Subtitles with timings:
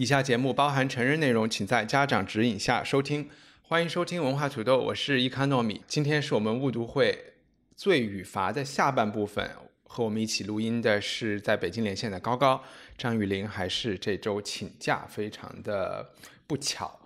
[0.00, 3.28] 以下节目包含成人内容，请在家长指引下收听。
[3.60, 5.82] 欢迎收听文化土豆，我是伊康糯米。
[5.86, 7.34] 今天是我们误读会
[7.76, 9.50] 罪与罚的下半部分，
[9.82, 12.64] 和我们一起录音的是在北京连线的高高、
[12.96, 16.14] 张雨林，还是这周请假，非常的
[16.46, 16.98] 不巧。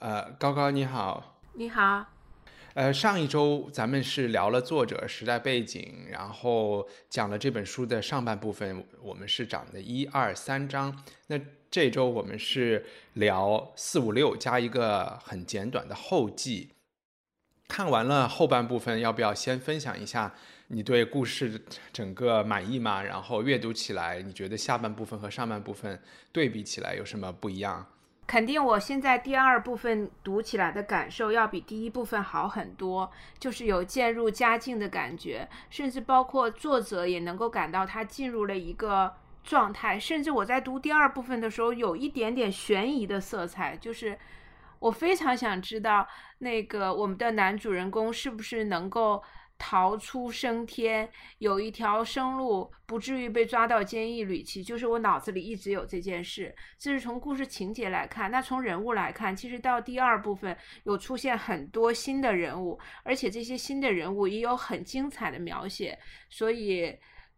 [0.00, 2.04] 呃，高高你好，你好，
[2.74, 11.02] 呃，上一周咱们是聊了作者、时代背景，然后讲了这本书的上半部分，我们是讲的一二三章。
[11.28, 11.40] 那
[11.72, 16.68] 这周我们是聊四五六加一个很简短的后记。
[17.66, 20.34] 看完了后半部分，要不要先分享一下
[20.66, 23.02] 你对故事整个满意吗？
[23.02, 25.98] 然后阅读起来，你觉得下半部分和上半部分
[26.30, 27.86] 对比起来有什么不一样？
[28.26, 44.18] 肯定我现在第二部分读起来的感受要比第一部分好很多，就是有渐入佳境的感觉，甚至包括作者也能够感到他进入了一个状态，甚至我在读第二部分的时候有一点点悬疑的色彩，就是
[44.78, 46.06] 我非常想知道
[46.38, 49.22] 那个我们的男主人公是不是能够。
[49.64, 54.60] 逃出升天，有一条生路，不至于被抓到监狱里去。
[54.60, 58.28] 就是我脑子里一直有这件事，这是从故事情节来看。
[58.28, 65.96] 那从人物来看，其实到第二部分有出现很多新的人物，而且这些新的人物也有很精彩的描写。
[66.28, 66.92] 所以，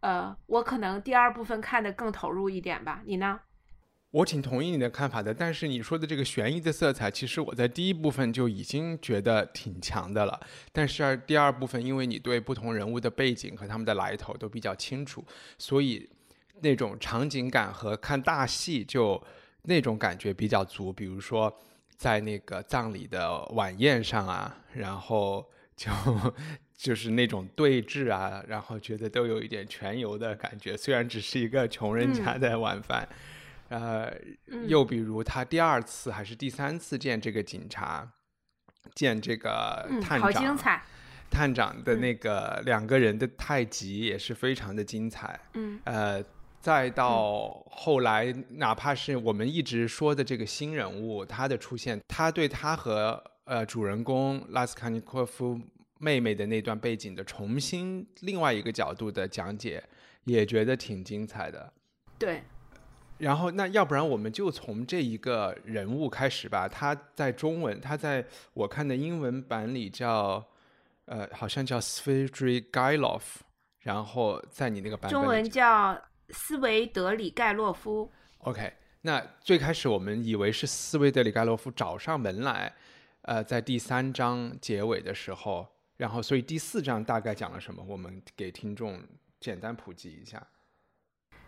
[0.05, 3.01] 呃，我可能第二部分看得更投入一点吧。
[3.05, 3.39] 你呢？
[4.11, 10.39] 我挺同意你的看法的，但是你说的这个悬疑的色彩，其实我在第一部分就已经觉得挺强的了。
[10.71, 15.25] 但是第二部分，因为你对不同人物的背景和他们的来头都比较清楚，
[15.57, 16.07] 所以
[16.61, 19.19] 那种场景感和看大戏就
[19.63, 20.93] 那种感觉比较足。
[20.93, 21.51] 比如说
[21.97, 25.43] 在那个葬礼的晚宴上啊，然后
[25.75, 25.91] 就
[26.77, 33.07] 就是那种对峙啊，然后觉得都有一点全游的感觉，虽然只是一个穷人家的晚饭。
[33.69, 34.13] 呃，
[34.67, 38.07] 又比如他第二次还是第三次见这个警察，
[38.93, 40.55] 见这个探长，
[41.31, 45.39] 探长的那个两个人的太极也是非常的精彩。
[45.55, 46.23] 嗯，呃，
[46.61, 55.59] 再到后来，哪怕是我们一直说的这个新人物，他的出现，他对他和呃主人公拉斯卡尼科夫
[56.05, 59.83] 妹妹的那段背景的重新另外一个角度的讲解，
[60.25, 61.73] 也觉得挺精彩的。
[62.19, 62.43] 对。
[63.17, 66.67] 然后，那要不然我们就从这一个人物开始吧。
[66.67, 70.45] 他在中文，他在我看的英文版里叫，
[71.05, 73.21] 呃，好像叫 Svidry Gailov，
[73.79, 75.97] 然后在你那个版本中文叫
[76.29, 78.11] 斯维德里盖洛夫。
[78.39, 78.73] OK，
[79.03, 82.75] 那最开始我们以为是斯维德里盖洛夫找上门来，
[83.21, 85.65] 呃，在第三章结尾的时候，
[85.97, 87.83] 然后所以第四章大概讲了什么？
[87.83, 89.01] 我们给听众
[89.39, 90.45] 简单普及一下。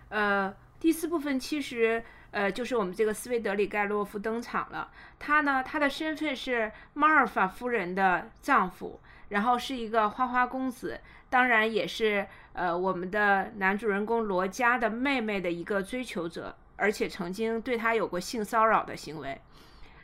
[0.09, 0.55] 呃。
[0.79, 4.91] 第四部分其实，呃，就是我们这个斯维德里盖洛夫登场了。
[5.17, 8.99] 他呢，他的身份是马尔法夫人的丈夫，
[9.29, 19.41] 然后是一个花花公子，当然也是呃我们的男主人公罗加的妹妹的一个追求者，而且曾经对他有过性骚扰的行为。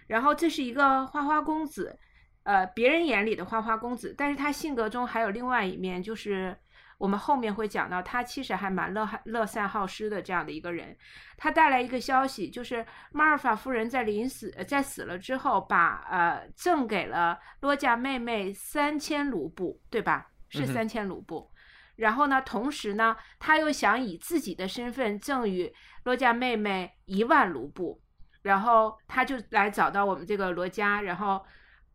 [0.08, 2.00] 然后这是一个花花公子，
[2.44, 6.58] 呃，别人眼里的花花公子，但是他性格中还有另外一面，就是。
[7.00, 10.96] 我们后面会讲到，他其实还蛮乐乐善好施的这样的一个人。
[11.36, 20.28] 他带来一个消息，就是马尔法夫人在临死在死了之后，把呃赠给了罗家妹妹三千卢布，对吧？
[20.48, 21.52] 是三千卢布。
[21.98, 25.74] 然后呢，同时呢，他又想以自己的身份赠予
[26.06, 28.02] 罗家妹妹一万卢布。
[28.44, 31.44] 然后他就来找到我们这个罗家，然后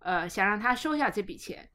[0.01, 1.69] 呃想让他收下这笔钱。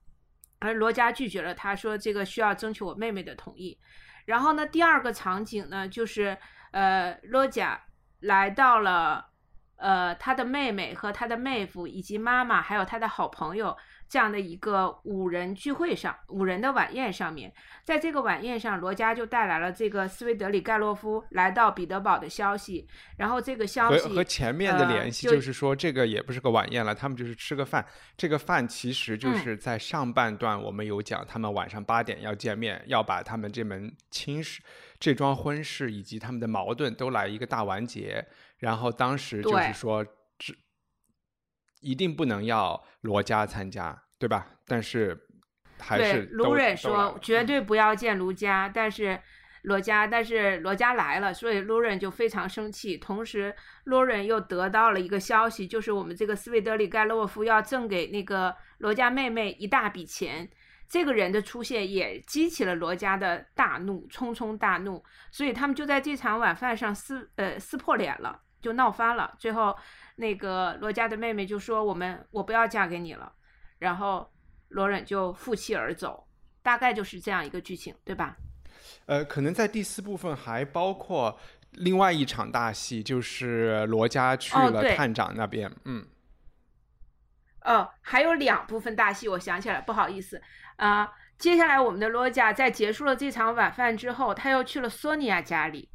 [0.59, 3.77] 而罗家拒绝了，他说这个需要征求我妹妹的同意。
[4.25, 6.37] 然后呢，第二个场景呢，就是
[6.71, 7.81] 呃，罗家
[8.21, 9.29] 来到了
[9.75, 13.77] 呃他的妹妹和他的妹夫以及妈妈还有他的好朋友
[14.07, 17.51] 这样的一个五人聚会上，五人的晚宴上面，
[17.83, 22.87] 在这个晚宴上，罗家就带来了这个斯维德里盖洛夫来到彼得堡的消息。
[23.17, 27.85] 然后这个消息和和前面的联系就是说，这个也不是个晚宴了，他们就是吃个饭。
[28.15, 34.61] 这个饭其实就是在上半段我们有讲，他们晚上八点要见面，要把他们这门亲事、
[34.99, 38.25] 这桩婚事以及他们的矛盾都来一个大完结。
[38.59, 40.11] 然后当时就是说，只
[41.83, 43.95] 一定不能要罗家参加。
[44.19, 44.47] 对吧？
[44.65, 45.19] 但是
[45.77, 49.19] 还是卢忍说绝对不要见卢家，但是
[49.63, 52.95] 罗家，但是罗家来了，所以卢忍就非常生气。
[52.97, 53.53] 同时，
[53.83, 60.49] 卢忍又得到了一个消息，就是我们这个斯维德里盖洛夫要赠给那个罗家妹妹一大笔钱。
[60.87, 69.35] 这个人的出现也激起了罗家的大怒，匆匆大怒，所以他们就在这场晚饭上撕呃撕破脸了，就闹翻了。
[69.37, 69.75] 最后，
[70.15, 73.31] 那个罗家的妹妹就说：“我们我不要嫁给你了。”
[73.79, 74.31] 然后
[74.69, 76.27] 罗忍就负气而走，
[76.61, 78.37] 大概就是这样一个剧情，对吧？
[79.05, 81.37] 呃，可能在第四部分还包括
[81.71, 85.71] 另外一场大戏，就是罗家去了探长那边。
[85.85, 86.05] 嗯。
[87.61, 90.41] 哦，还有两部分大戏，我想起来，不好意思
[90.75, 91.11] 啊。
[91.37, 95.89] 接下来我们的罗家在结束了这场晚饭之后，他又去了索尼娅家里。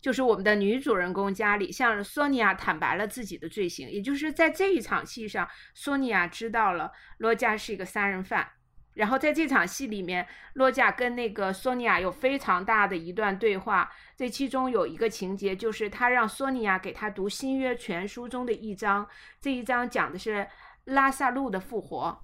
[0.00, 8.48] 就是我们的女主人公家里向索尼娅坦白了自己的罪行，也就是在这一场戏上，索尼娅知道了罗加是一个杀人犯。
[8.94, 13.90] 然后在这场戏里面，罗家跟那个索尼娅有非常大的一段对话。
[14.16, 19.06] 这其中有一个情节，就是他让索尼娅给他读《新约全书》中的一章，
[19.40, 20.46] 这一章讲的是
[20.84, 22.20] 拉萨路的复活。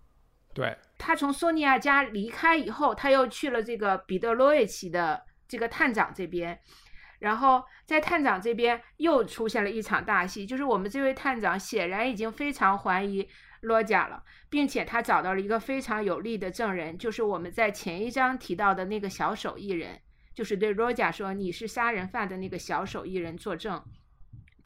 [0.52, 6.58] 对，他从索尼娅家离开以后，他又去了这个彼得罗维奇的这个探长这边。
[7.18, 13.28] 然后在探长这边又出现了一场大戏，就是我们这位探长显然已经非常怀疑
[13.60, 20.00] 罗甲了，并且他找到了一个非常有力的证人，就是我们在前一章提到的那个小手艺人，
[20.34, 23.82] 就是对罗甲说你是杀人犯的那个小手艺人作证。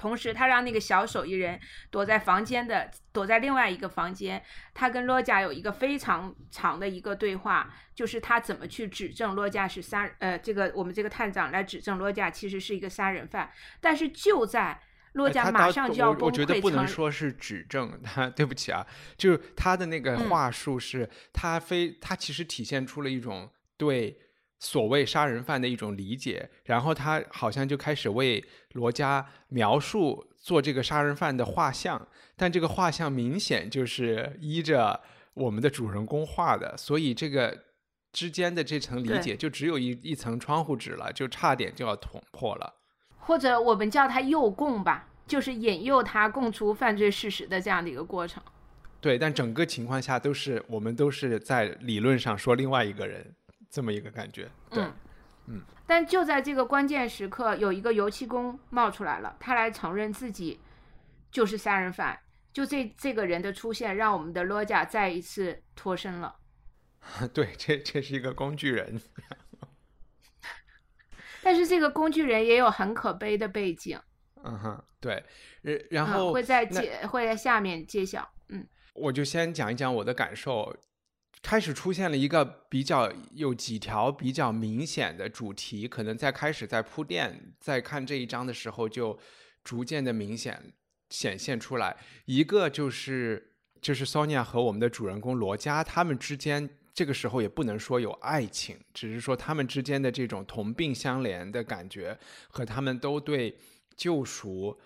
[0.00, 1.60] 同时，他让那个小手艺人
[1.90, 4.42] 躲在房间的，躲在另外一个房间。
[4.72, 13.52] 他跟罗家有一个非常长的一个对话，就是他怎么去指证罗家是杀，呃，这个我们这个探长来指证罗家其实是一个杀人犯。
[13.78, 14.80] 但是就在
[15.12, 18.86] 罗家马上就要崩溃，我觉得不能说是指证他， 对不起啊，
[19.18, 24.18] 就是他的那个话术是，他非他其实体现出了一种对。
[24.62, 35.00] 所谓杀人犯的一种理解，然后他好像就开始为罗家描述做这个杀人犯的画像，但这个画像明显就是依着
[35.32, 37.64] 我们的主人公画的，所以这个
[38.12, 42.74] 之间的这层理解就只有一一层窗户纸了，就差点就要捅破了。
[43.16, 48.42] 或者我们叫他诱供吧，就是引诱他供出犯罪事实的这样的一个过程。
[49.00, 53.34] 对，但整个情况下都是我们都是在理论上说另外一个人。
[53.70, 54.82] 这么一个感觉，对，
[55.46, 60.60] 嗯，但就在这个关键时刻，有一个油漆工冒出来了，他来承认自己
[61.30, 62.18] 就是杀人犯。
[62.52, 66.34] 就这这个人的出现，让我们的罗贾再一次脱身了。
[67.32, 69.00] 对，这这是一个工具人。
[71.42, 73.98] 但是这个工具人也有很可悲的背景。
[74.42, 75.24] 嗯哼，对，
[75.90, 78.28] 然后会在揭会在下面揭晓。
[78.48, 80.76] 嗯，我就先讲一讲我的感受。
[81.42, 89.18] 开始出现了一个比较有几条比较明显的主题，可能在开始在铺垫，在看这一章的时候就
[89.64, 90.72] 逐渐的明显
[91.08, 91.96] 显现出来。
[92.26, 102.16] 一个就是就是 Sonia 和我们的主人公罗佳他们之间，这个时候也不能说有爱情，只是说他们之间的这种同病相怜的感觉，
[102.48, 103.56] 和他们都对
[103.96, 104.78] 救赎，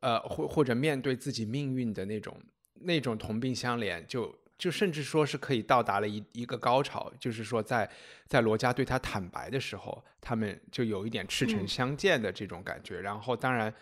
[0.00, 2.40] 呃，或或者面对自己命运的那种
[2.74, 4.32] 那种同病相怜就。
[4.58, 7.88] 就甚至说是可以到达了一一个高潮，就是说在
[8.26, 13.00] 在罗家对他坦白的时候，他们就有一点赤诚相见的这种感觉。
[13.00, 13.72] 然后，当然，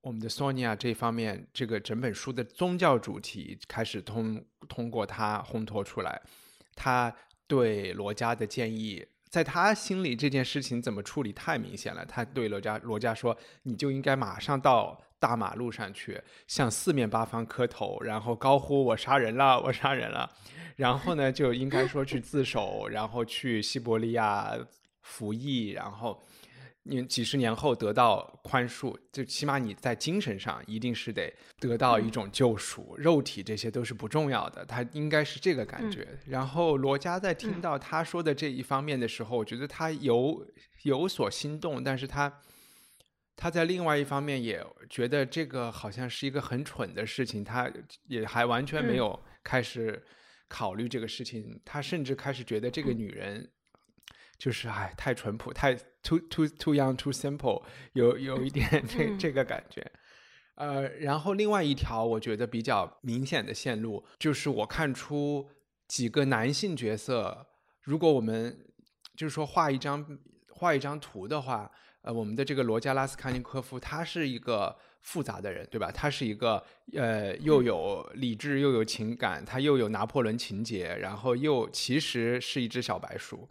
[0.00, 6.22] 我们的索尼娅这方面，这个整本书的宗教主题开始通通过他烘托出来。
[6.74, 7.14] 他
[7.46, 12.04] 对罗家的建议，在他心里这件事情怎么处理太明显了。
[12.06, 20.30] 他对罗家罗家说：“你就应该马上到。”大马路上去，向四面八方磕头，然后高呼“我杀人了，我杀人了”，
[20.76, 24.54] 然后呢，就应该说去自首，然后去西伯利亚
[25.00, 26.22] 服役，然后
[26.82, 36.06] 你几十年后得到宽恕，就起码你在精神上一定是得得到一种救赎，肉体这些都是不重要的，他应该是这个感觉。
[36.26, 40.46] 然后罗家在听到他说的这一方面的时候，我觉得他有
[40.82, 42.30] 有所心动，但是他。
[43.36, 47.70] 他在另外一方面也觉得这个好像是一个很蠢的事情，他
[48.08, 50.02] 也还完全没有开始
[50.48, 53.50] 考虑这个事情，他甚至开始觉得这个女人
[54.38, 57.62] 就是哎太淳朴，太 too too too young too simple，
[57.92, 59.84] 有有一点 这这个感觉。
[60.54, 65.50] 呃，然后另外一条我觉得比较明显的线路，就是我看出
[65.86, 67.46] 几个男性角色，
[67.82, 68.66] 如果我们
[69.14, 71.70] 就是说画一张画一张图的话，
[72.06, 75.90] 呃，我们的这个罗加拉斯卡尼科夫，他是一个复杂的人，对吧？
[75.90, 83.48] 他是一个呃，又有理智又有情感，他又有拿破仑情节，然后又其实是一只小白鼠。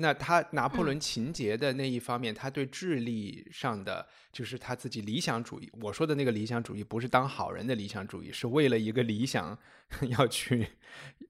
[0.00, 5.70] 那他拿破仑情节的那一方面，他对智力上的就是他自己理想主义。
[5.82, 9.56] 我说的那个理想主义，不是当好人的理想主义，是为了一个理想
[10.18, 10.66] 要去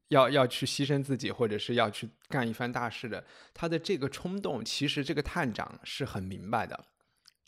[0.08, 3.24] 要要去牺牲自己，或者是要去干一番大事的。
[3.52, 6.86] 他的这个冲动，其实这个探长是很明白的。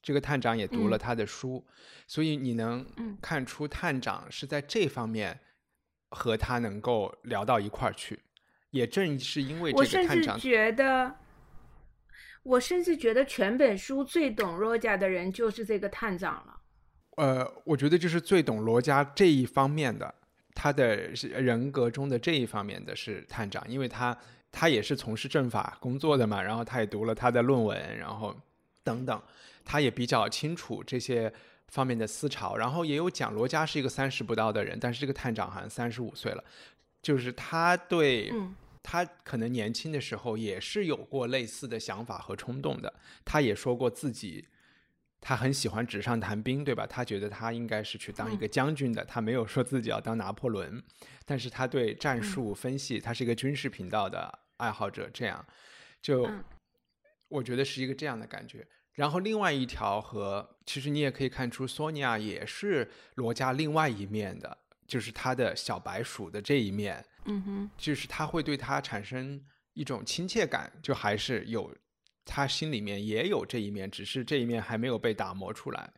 [0.03, 1.65] 这个探长也读了他的书，
[2.09, 2.85] 所以你能
[3.23, 5.39] 看出探长是在这方面
[6.11, 8.19] 和他能够聊到一块儿去。
[8.73, 11.15] 也正是因为这个我甚至觉得，
[12.43, 16.59] 我甚至觉得全本书最懂罗家的人就是这个探长了。
[17.19, 20.13] 呃，我觉得就是最懂罗家这一方面的，
[20.55, 24.17] 他的人格中的这一方面的是探长，因为他
[24.51, 28.35] 他也是从事政法工作的嘛，然后他也读了他的论文，然后
[28.83, 29.23] 等等，
[29.65, 31.31] 他也比较清楚这些
[31.69, 36.43] 方面的思潮，然后也有讲罗家是一个三十不到的人，但是这个探长好像三十五岁了，
[37.03, 38.33] 就是他对。
[38.85, 42.93] 他可能年轻的时候也是有过类似的想法和冲动的。
[43.25, 44.49] 他也说过自己，
[45.21, 46.85] 他很喜欢纸上谈兵，对吧？
[46.85, 49.05] 他觉得他应该是去当一个将军的。
[49.05, 50.83] 他没有说自己要当拿破仑，
[51.25, 55.09] 但是他对战术分析，他是一个军事频道的爱好者。
[55.15, 55.47] 这样，
[56.03, 56.29] 就
[57.29, 58.67] 我觉得是一个这样的感觉。
[58.95, 64.59] 然后另外一条和，其实你也可以看出，索尼娅也是罗家另外一面的，
[64.93, 67.03] 就是他的小白鼠的这一面。
[67.25, 71.75] 嗯哼，就是他会对他产生一种亲切感，就还是有
[72.27, 75.91] 他心里面也有这一面，只是这一面还没有被打磨出来。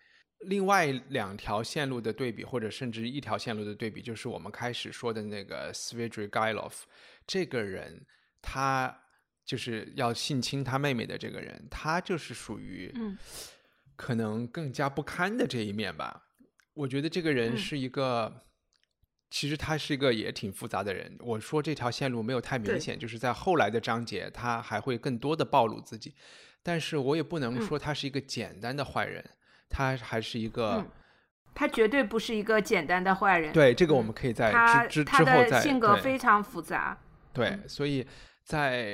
[0.42, 6.72] 另外两条线路的对比，或者甚至一条线路的对比，就是我们开始说的那个 Svidrigailov
[7.26, 8.06] 这个人，
[8.40, 8.96] 他
[9.44, 13.18] 就是要性侵他妹妹的这个人，他就是属于嗯，
[13.96, 16.22] 可能更加不堪的这一面吧。
[16.74, 18.42] 我觉得这个人是一个。
[19.34, 21.12] 其实他是一个也挺复杂的人。
[21.18, 26.14] 我说这条线路没有太明显，就是在后来的章节，他还会更多的暴露自己。
[26.62, 29.28] 但是我也不能说他是一个简单的坏人，
[29.68, 30.86] 他还是一个，
[31.52, 33.52] 他绝对不是一个简单的坏人。
[33.52, 34.52] 对，这个我们可以在
[34.88, 35.60] 之之之后再。
[35.60, 36.96] 性格非常复杂。
[37.32, 38.06] 对，所以
[38.44, 38.86] 在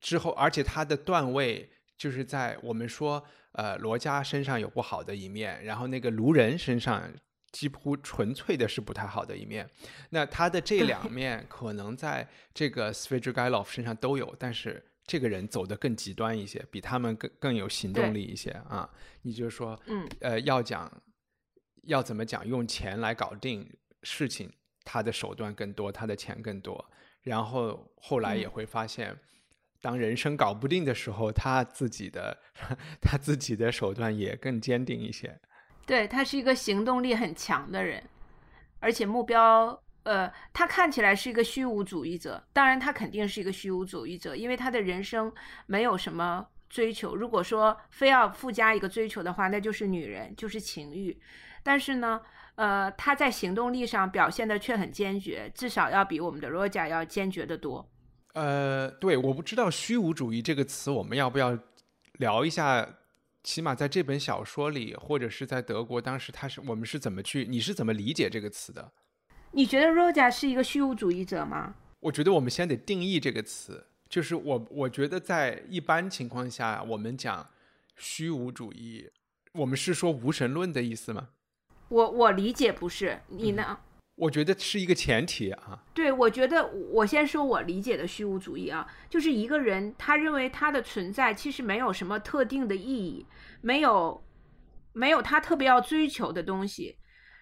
[0.00, 3.22] 之后，而且他的段位就是在我们说，
[3.52, 7.12] 呃，罗家身上有不好的一面，然后那个卢人身上。
[7.54, 9.64] 几乎纯粹的是不太好的一面，
[10.10, 18.90] 那他的这两面可能在这个 Svidrigailov 身上都有，但是这个人走得更极端一些，比他们更更有行动力一些啊。
[19.22, 20.90] 你就说，嗯，呃，要讲
[21.84, 23.64] 要怎么讲，用钱来搞定
[24.02, 24.50] 事情，
[24.84, 26.84] 他的手段更多，他的钱更多。
[27.22, 29.16] 然后后来也会发现，
[29.80, 32.36] 当人生搞不定的时候，他自己的
[33.00, 35.40] 他自己的手段也更坚定一些。
[35.86, 38.02] 对他是一个行动力很强的人，
[38.80, 42.42] 而且目标，呃，他看起来是一个虚无主义者。
[42.52, 45.32] 当然，他肯定是一个虚无主义者，因为他的人生
[45.66, 47.14] 没有什么追求。
[47.14, 51.18] 如果说非要附加一个追求的话，那就是女人，就是情欲。
[51.62, 52.20] 但是呢，
[52.56, 57.86] 呃，他在行动力上表现的却很坚决，至少要比我们的罗贾要坚决的多。
[58.34, 61.58] 呃，对，我不知道“虚无主义”这个词，我们要不要
[62.18, 62.86] 聊一下？
[63.44, 67.44] 起码在这本小说里，或者是在德国，当时他是我们是怎么去？
[67.48, 68.90] 你是怎么理解这个词的？
[69.52, 71.74] 你觉得 Roja 是一个虚无主义者吗？
[72.00, 73.86] 我觉得我们先得定义这个词。
[74.08, 77.48] 就是我，我觉得在一般情况下，我们讲
[77.96, 79.10] 虚无主义，
[79.52, 81.28] 我们是说无神论的意思吗？
[81.88, 83.78] 我我理解不是，你呢？
[84.16, 85.82] 我觉得是一个前提啊。
[85.92, 93.26] 对，我觉得我先说我理解的虚无主义啊，就是一个人他认为他的存在其实没有什么特定的意义，
[93.60, 94.24] 没有
[94.92, 96.96] 没有他特别要追求的东西，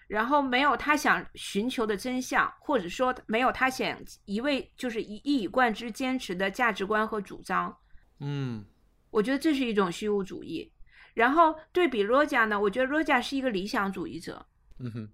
[0.07, 7.77] 然后没有他想寻求的真相，或者说没有他想一味就是一一以贯之坚持的价值观和主张。
[8.19, 8.65] 嗯，
[9.11, 10.71] 我觉得这是一种虚无主义。
[11.13, 14.47] 然后对比罗加呢，我觉得罗加是一个理想主义者。
[14.79, 15.09] 嗯哼。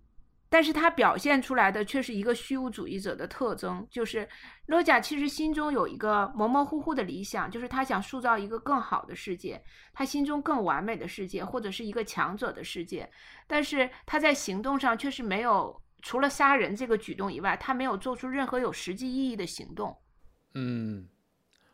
[0.49, 4.27] 但是他表现出来的却是一个虚无主义者的特征，就是
[4.65, 9.61] 罗贾其实心中有一个模模糊糊的理想，就是他想塑造一个更好的世界，
[9.93, 13.09] 他心中更完美的世界，或者是一个强者的世界。
[13.45, 19.95] 但是他在行动上却是没有除了杀人这个举动以外，他没有做出任何有实际意义的行动。
[20.55, 21.07] 嗯，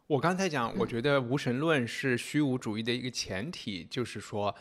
[0.07, 4.53] 我刚才讲，我觉得无神论是虚无主义的一个前提，就是说，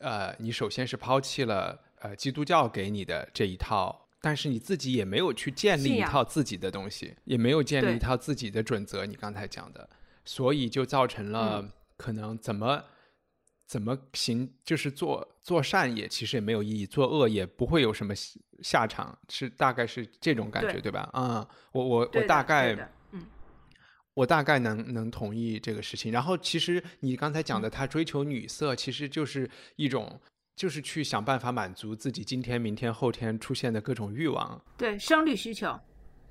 [0.00, 9.06] 呃，你首先是抛弃了呃基督教给你的这一套，但是你自己也没有去建立一套自己的东西，也没有建立一套自己的准则。
[9.06, 9.88] 你刚才讲的，
[10.24, 12.84] 所以就造成了可能怎么。
[13.64, 14.52] 怎么行？
[14.62, 18.12] 就是做做善也其实也没有意义，做恶也不会有什么
[18.60, 21.08] 下场，是大概是这种感觉，对吧？
[21.14, 22.74] 啊，我我我大概，
[23.12, 23.24] 嗯，
[24.12, 26.12] 我大概能能同意这个事情。
[26.12, 30.20] 然后其实你刚才讲的，他追求女色，其实就是一种，
[30.54, 35.78] 就是去想办法满足自己今天、明天、后天出现的各种欲望，对，生理需求，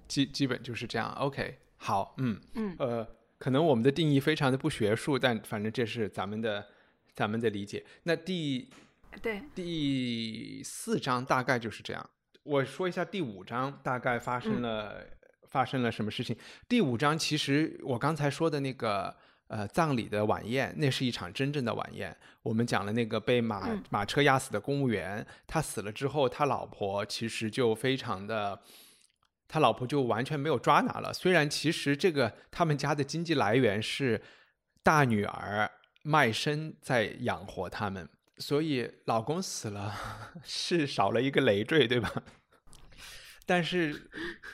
[0.07, 1.11] 基基本就是这样。
[1.13, 6.65] OK，好，嗯嗯，呃，可能我们的定义非常的不学术，但反正这是咱们的。
[7.13, 8.69] 咱们的理解，那第
[9.21, 12.09] 对第四章大概就是这样。
[12.43, 15.05] 我说一下第五章大概发生了
[15.49, 16.33] 发生了什么事情。
[16.69, 19.13] 第五章其实我刚才说的那个
[19.51, 22.15] 呃葬礼的晚宴，那是一场真正的晚宴。
[22.41, 28.59] 我们讲了那个被马马车压死的公务员，他死了之后，他老婆其实就非常的，
[29.47, 31.13] 他老婆就完全没有抓拿了。
[31.13, 34.21] 虽然其实这个他们家的经济来源是
[34.81, 35.69] 大女儿。
[36.03, 39.93] 卖身在养活他们，所以老公死了
[40.43, 42.11] 是少了一个累赘，对吧？
[43.51, 43.93] 但是，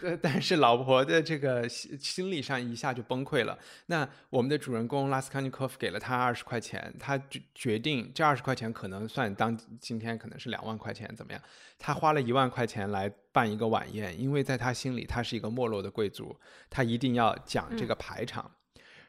[0.01, 3.55] 呃，但是老婆的这个心心理上一下就崩溃了。
[3.85, 11.39] 那我们的主人公拉斯康尼科夫给了他二十块钱，他决决定这二十块钱可能算当今天可能是两万块钱，怎么样？
[11.77, 16.35] 他花了一万块钱来办一个晚宴，因为在他心里他是一个没落的贵族，
[16.67, 18.49] 他一定要讲这个排场。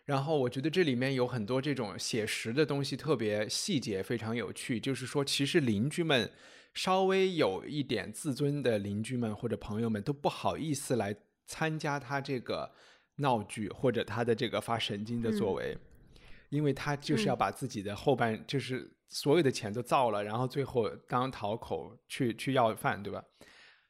[0.05, 4.79] 然后我觉得这里面有很多这种写实的东西，特别细节非常有趣。
[4.79, 6.31] 就是说，其实邻居们
[6.79, 11.13] 稍微有一点自尊的邻居们或者朋友们都不好意思来
[11.45, 12.73] 参加他这个
[13.17, 15.77] 闹剧或者他的这个发神经的作为，
[16.51, 23.25] 因为他就是要把自己的后半就是所有的钱都造了，然后最后当讨口去去要饭，对吧？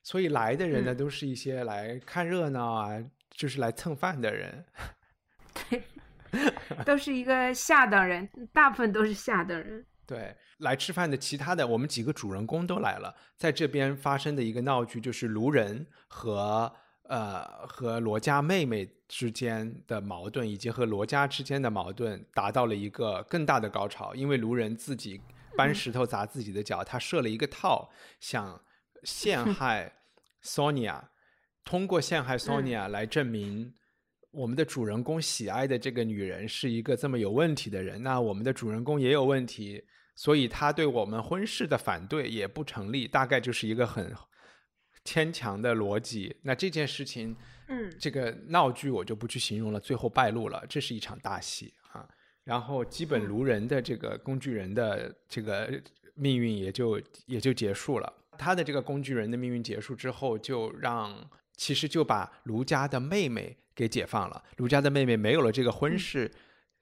[0.03, 4.65] 所以来的人呢，都是一些来看热闹啊，就是来蹭饭的人。
[5.69, 5.83] 对。
[6.87, 9.85] 都是一个下等人，大部分都是下等人。
[10.07, 13.15] 对，来吃饭的其他的，我们几个主人公都来了。
[13.37, 16.73] 在这边发生的一个闹剧，就是卢人和
[17.05, 24.15] 呃和罗家妹妹之间的矛盾，以及和罗家之间的矛盾达到了一个更大的高潮。
[24.15, 25.21] 因为卢人自己
[25.57, 27.89] 搬石头砸自己的脚，他设了一个套，
[28.21, 28.61] 想
[29.05, 29.93] 陷害
[30.43, 31.01] Sonia，
[31.65, 33.75] 通过陷害 Sonia 来证明。
[34.31, 39.83] 我们的主人公喜爱的这个女人是一个这么有问题的人，那我们的主人公也有问题，
[40.19, 44.13] 所以他对我们婚事的反对也不成立，大概就是一个很
[45.05, 46.37] 牵强的逻辑。
[46.43, 47.37] 那这件事情，
[47.69, 52.05] 嗯，这个闹剧我就不去形容了，最后败露了，这是一场大戏啊。
[52.43, 55.81] 然后基本卢人的这个工具人的这个
[56.15, 58.13] 命运也就也就结束了。
[58.37, 63.57] 他的这个工具人的命运结束之后，就让其实就把卢家的妹妹。
[63.79, 66.29] 给解放了，卢家的妹妹没有了这个婚事，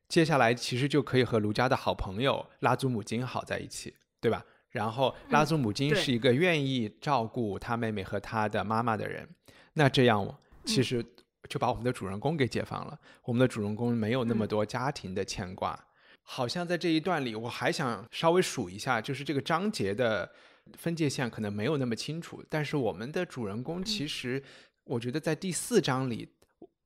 [0.08, 4.44] 接下来其实就可以和卢家的好朋友拉祖母金好在一起，对吧？
[4.70, 9.28] 然后拉祖母金是一个愿意照顾他妹妹和他的妈妈的人，
[9.72, 11.04] 那这样其实
[11.48, 12.98] 就把我们的主人公给解放了。
[13.24, 15.78] 我们的主人公没有那么多家庭的牵挂，
[16.22, 20.30] 好像在这一段里，我还想稍微数一下，就是这个章节的
[20.74, 24.42] 分界线可能没有那么清楚，但是我们的主人公其实，
[24.84, 26.28] 我觉得在第四章里。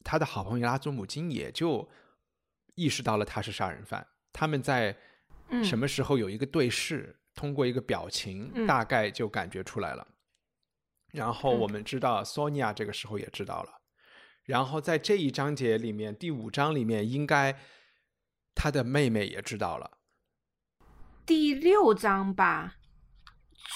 [0.02, 1.86] 他的好朋友拉祖母金也就
[2.80, 4.06] 意识到了他是杀人犯。
[4.32, 4.96] 他们在
[5.62, 10.06] 什么时候有一个对视，通过一个表情，大概就感觉出来了。
[11.12, 13.82] 然后我们知道索尼娅这个时候也知道了。
[14.44, 17.54] 然后在这一章节里面，第五章里面，应该
[18.54, 19.98] 他的妹妹也知道了。
[21.26, 22.76] 第六章吧，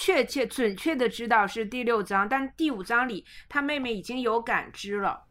[0.01, 5.29] 确切准确的知道是第六章，但第五章里他妹妹已经有感知了。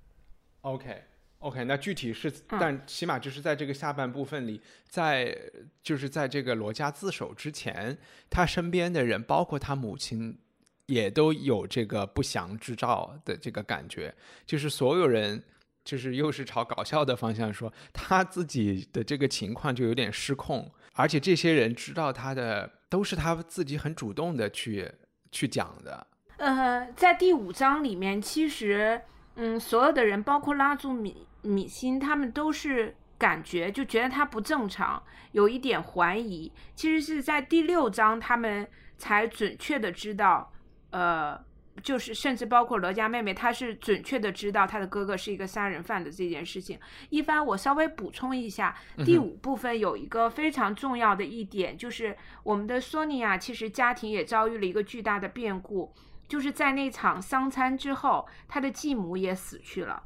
[1.43, 5.38] OK，OK，那具体是，但起码就是在这个下半部分里，在
[5.84, 7.97] 就是在这个罗家自首之前，
[8.29, 10.38] 他身边的人，包括他母亲，
[10.86, 15.43] 也都有这个不祥之兆的这个感觉，就是所有人，
[15.84, 24.89] 就是又是朝搞笑的方向说，他自己的这个情况就有点失控，而且这些人知道他的，都是他自己很主动的去
[25.29, 26.08] 去讲的。
[26.38, 29.01] 呃，在第五章里面，其实。
[29.36, 35.01] 嗯，所有的人，包括拉住米米辛，他们都是感觉就觉得他不正常，
[35.32, 36.51] 有一点怀疑。
[36.75, 40.51] 其实是在第六章，他们才准确的知道，
[40.89, 41.39] 呃，
[41.82, 46.79] 就是甚至包括罗家妹妹，她是准确的知道她的哥哥是一个杀人犯的这件事情。
[47.10, 48.75] 一帆，我稍微补充一下，
[49.06, 55.93] 第五部分有一个非常重要的一点，就是我们的索尼娅其实家庭也遭遇了一个巨大的变故，
[56.27, 60.03] 就是在那场丧餐之后，她的继母也死去了。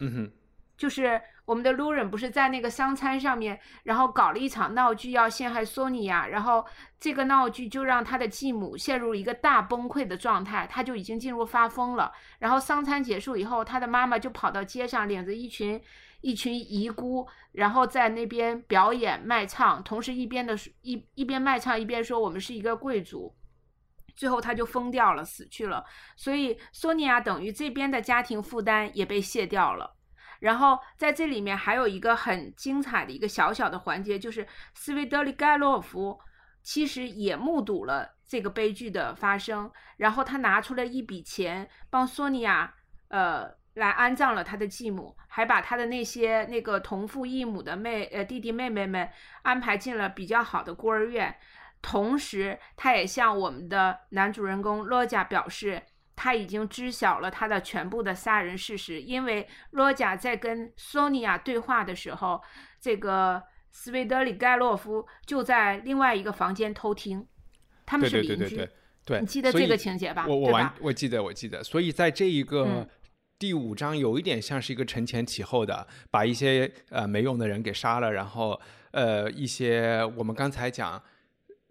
[0.00, 0.30] 嗯哼，
[0.76, 6.64] 就是我们的 Loren 不是在那个商餐上面，然后搞了一场闹剧要陷害索尼娅，然后
[7.00, 12.12] 这个闹剧就让他的继母陷入一个大崩溃的状态，他就已经进入发疯了。
[12.38, 15.80] 然后商餐结束以后，他的妈妈就跑到街上，领着一群
[16.20, 23.34] 一群遗孤，然后在那边表演卖唱，同时一边的一一边卖唱一边说我们是一个贵族。
[24.14, 25.84] 最后他就疯掉了，死去了。
[26.16, 29.95] 所以索尼娅等于这边的家庭负担也被卸掉了。
[30.40, 36.18] 然后在这里面还有一个很精彩的一个小小的环节，就是斯维德里盖洛夫
[36.62, 42.74] 其实也目睹了这个悲剧的发生，然后他拿出了一笔钱帮索尼娅
[43.08, 49.08] 呃来安葬了他的继母，还把他的那些那个同父异母的妹呃弟弟妹妹们
[49.42, 51.36] 安排进了比较好的孤儿院。
[51.82, 55.80] 同时，他也向我们的男主人公罗贾表示，
[56.16, 59.00] 他已经知晓了他的全部的杀人事实。
[59.00, 62.42] 因为罗贾在跟索尼娅对话的时候，
[62.80, 67.24] 这个斯维德里盖洛夫就在另外一个房间偷听。
[67.84, 68.70] 他们是邻居，对
[69.04, 70.26] 对，你记得这个情节吧？
[70.26, 71.62] 我我完，我记得，我记得。
[71.62, 72.88] 所以在这一个
[73.38, 81.00] 第五章，有一点像是一个承前启后的，把一些呃没用的人给杀了，然后呃一些我们刚才讲。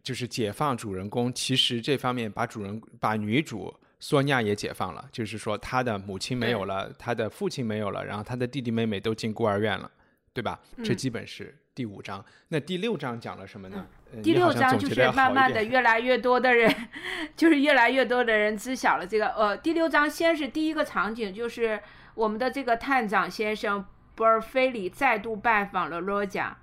[0.06, 9.90] 就是解放主人公，其实这方面把主人把女主索尼娅也解放了，就是说她的母亲没有了，她的父亲没有了，然后她的弟弟妹妹都进孤儿院了，
[10.34, 10.60] 对吧？
[10.84, 12.24] 这基本是第五章。
[12.50, 13.86] 那第六章讲了什么呢？
[14.24, 16.74] 第六章就是慢慢的越来越多的人，
[17.36, 19.30] 就是越来越多的人知晓了这个。
[19.30, 21.82] 呃，第六章先是第一个场景，就是
[22.14, 26.58] 我们的这个探长先生博尔菲里再度拜访了罗贾，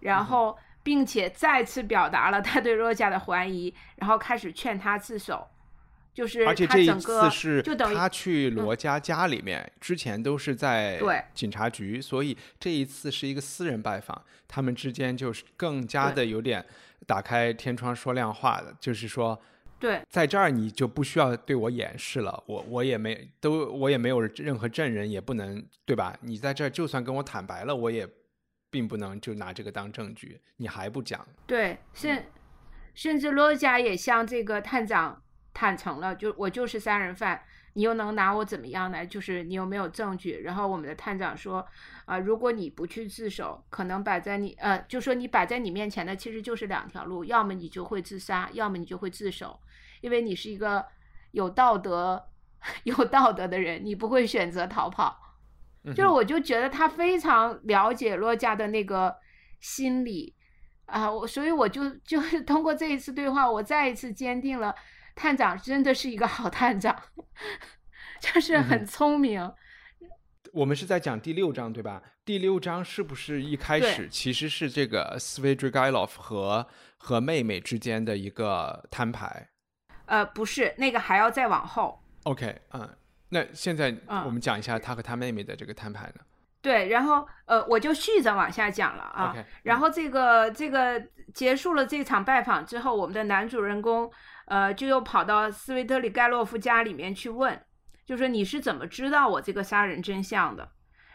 [0.00, 0.58] 然后。
[0.80, 5.46] 并且再次表达了他对罗贾的怀疑，然后开始劝他自首。
[6.18, 7.62] 就是而且这一次是
[7.94, 11.00] 他去罗家家里面，之前都是在
[11.32, 16.66] 警察局，所以这一次是一个私人拜访，他们之间就是更加的有点
[17.06, 19.40] 打开天窗说亮话的，就是说，
[19.78, 26.18] 对，在这儿你就不需要对我掩饰了，我我也没都我也没有任何证人，也不能对吧？
[26.22, 28.08] 你在这儿就算跟我坦白了，我也。
[28.70, 31.26] 并不能就拿这个当证据，你还不讲？
[31.46, 32.26] 对，甚
[32.92, 35.22] 甚至罗家也向这个探长
[35.58, 37.42] 坦诚了，就我就是杀人犯，
[37.72, 39.04] 你又能拿我怎么样呢？
[39.04, 40.38] 就是你有没有证据？
[40.44, 41.66] 然后我们的探长说，
[42.04, 49.58] 啊，如果你不去自首，可能摆在你呃，就说你摆在你面前的其实就是两条路，要么你就会自杀，要么你就会自首，
[50.00, 50.86] 因为你是一个
[51.32, 52.24] 有道德
[52.84, 55.18] 有道德的人，你不会选择逃跑。
[55.86, 59.16] 就是，我就觉得他非常了解洛家的那个
[59.58, 60.36] 心理
[60.86, 64.72] 啊，我所以我就 就是通过这一次对话，我再一次坚定了
[65.18, 66.96] 探长真的是一个好探长，
[68.22, 69.52] 就是很聪明。
[70.52, 72.00] 我们是在讲第六章对吧？
[72.24, 79.48] 第六章是不是一开始其实是这个斯维德盖洛夫和和妹妹之间的一个摊牌？
[80.06, 82.00] 呃，不是，那个还要再往后。
[82.22, 82.88] OK，嗯。
[83.30, 86.22] 那现在我们讲一下他和他妹妹的这个摊牌呢？
[86.62, 89.36] 对，然后呃，我就续着往下讲了啊。
[89.64, 90.98] 然后这个这个
[91.34, 94.10] 结束了这场拜访之后，我们的男主人公
[94.48, 97.58] 呃就又跑到斯维特里盖洛夫家里面去问，
[98.04, 100.68] 就说你是怎么知道我这个杀人真相的？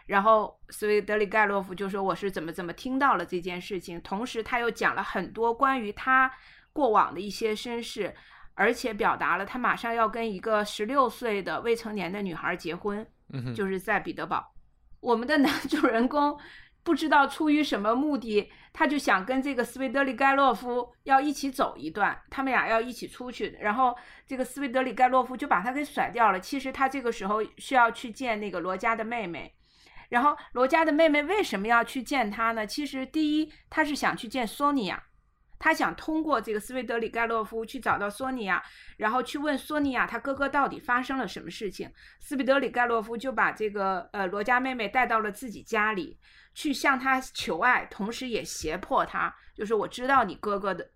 [0.06, 6.32] 然后斯维德里盖洛夫就说我是怎么怎么听到了这件事情，同时他又讲了很多关于他
[6.72, 8.16] 过往的一些身世。
[8.56, 13.04] 而且表达了他马上要跟一个十六岁的未成年的女孩结婚，
[13.56, 14.54] 就是在彼得堡。
[15.00, 16.40] 我们的男 主人公
[16.84, 23.58] 不知道出于什么目的，他就想跟这个斯维德里盖洛夫要一起走一段，他们俩要一起出去。
[23.62, 23.96] 然后
[24.28, 26.40] 这个斯维德里盖洛夫就把他给甩掉了。
[26.40, 29.54] 其实他这个时候需要去见那个罗家的妹妹。
[30.10, 32.68] 然后罗家的妹妹为什么要去见他呢？
[32.68, 35.02] 其实第一，他是想去见索尼娅。
[35.58, 38.62] 他想通过这个斯维德里盖洛夫去找到索尼娅，
[38.98, 41.90] 然后去问索尼娅他哥哥到底发生了什么事情。
[42.20, 46.20] 斯维德里盖洛夫就把这个呃罗家妹妹带到了自己家里，
[46.54, 50.92] 去向他求爱，同时也胁迫他，就是我知道你哥哥的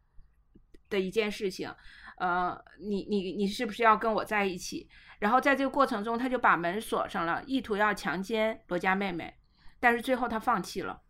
[0.90, 1.74] 的一件事情，
[2.18, 4.90] 呃，你你你是不是要跟我在一起？
[5.20, 9.34] 然后在这个过程中，他就把门锁上了，意图要强奸罗家妹妹，
[9.80, 11.02] 但是最后他放弃了。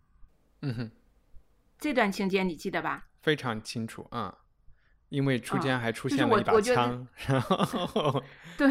[0.62, 0.92] 嗯哼，
[1.78, 3.08] 这段情节你记得吧？
[3.22, 4.34] 非常清楚啊，
[5.10, 8.24] 因为中间还出现了一把枪，然后
[8.58, 8.68] 对，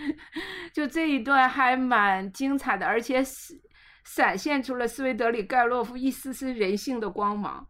[0.74, 3.24] 就这一段还蛮精彩的，而且
[4.06, 7.66] 闪闪现出了斯维德里盖洛夫一丝丝人性的光芒。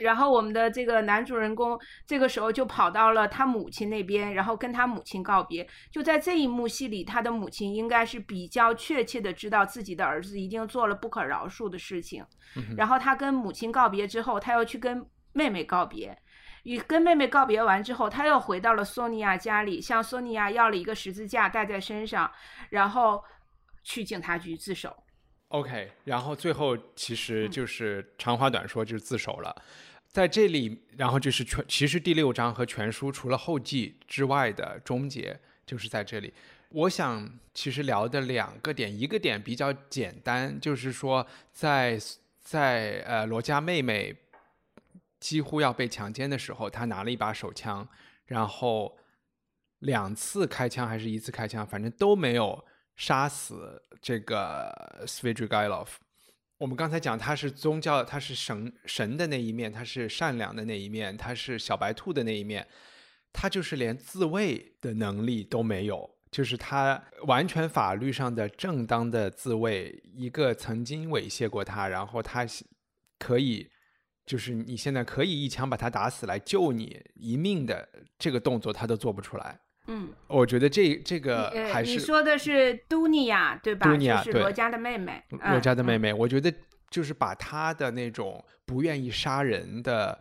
[0.00, 5.64] 然后我们的这个男主人公这个时候就跑到了他母亲那边，然后跟他母亲告别。
[5.92, 12.26] 就在这一幕戏里，他的母亲应该是比较确切的知道自己的儿子一定做了不可饶恕的事情。
[12.76, 16.16] 然后他跟母亲告别之后，他又去跟妹妹告别。
[16.64, 22.28] 与跟妹妹告别完之后，他又回到了索尼娅家里，向索尼娅要了一个十字架戴在身上，
[22.70, 23.22] 然后
[23.84, 25.03] 去警察局自首。
[25.48, 29.54] OK，然后最后其嗯实就是长话短说，就是自首了。
[30.08, 36.32] 在这里，然后就是全，其实第六章和全书除了后记之外的终结，就是在这里。
[36.70, 41.98] 我想其实聊的两个点，一个点比较简单，就是说在
[42.40, 44.16] 在呃罗家妹妹
[45.18, 47.88] 几乎要被强奸的时候，她拿了一把手枪，
[48.26, 48.96] 然后
[49.80, 52.64] 两次开枪还是一次开枪，反正都没有
[52.96, 55.88] 杀死这个 Svidrigailov。
[56.58, 62.66] 我们刚才讲他是宗教，他是神神的那一面，他是善良的那一面，他是小白兔的那一面，
[63.32, 72.46] 他就是连自卫的能力都没有，就是他完全法律上的正当的自卫，一个曾经猥亵过他，然后他
[73.18, 73.68] 可以，
[74.24, 79.58] 就是你现在可以一枪把他打死来救你一命的这个动作，他都做不出来。
[79.86, 83.90] 嗯，我觉得这这个呃，还是你说的是都尼亚对吧？
[83.90, 86.12] 都尼亚对就是罗家的妹妹，罗家的妹妹。
[86.12, 86.52] 妹，我觉得
[86.90, 90.18] 就是把她的那种不愿意杀人的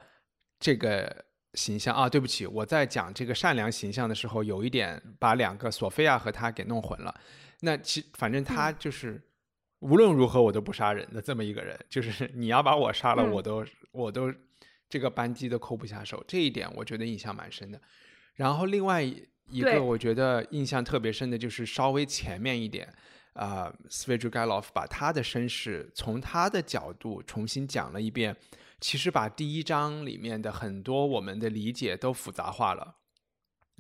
[0.60, 7.14] 这个形象啊，对不起，我在讲这个善良形象的时候，有一点把两个索菲亚和她给弄混了。
[7.62, 9.22] 那其反正她嗯就是、
[9.80, 14.34] 无论如何我都不杀人的这么一个人，就是你要把我杀了，嗯我都我都
[14.90, 17.80] 这个扳机都扣不下手，这一点我觉得印象蛮深的。
[18.36, 19.06] 然后另外
[19.50, 22.92] 一个我觉得印象特别深的就是稍微前面一点，
[23.34, 28.36] 啊、，Svidrigailov 把他的身世从他的角度重新讲了一遍，
[28.80, 32.96] 其实把第一章里面的很多我们的理解都复杂化了。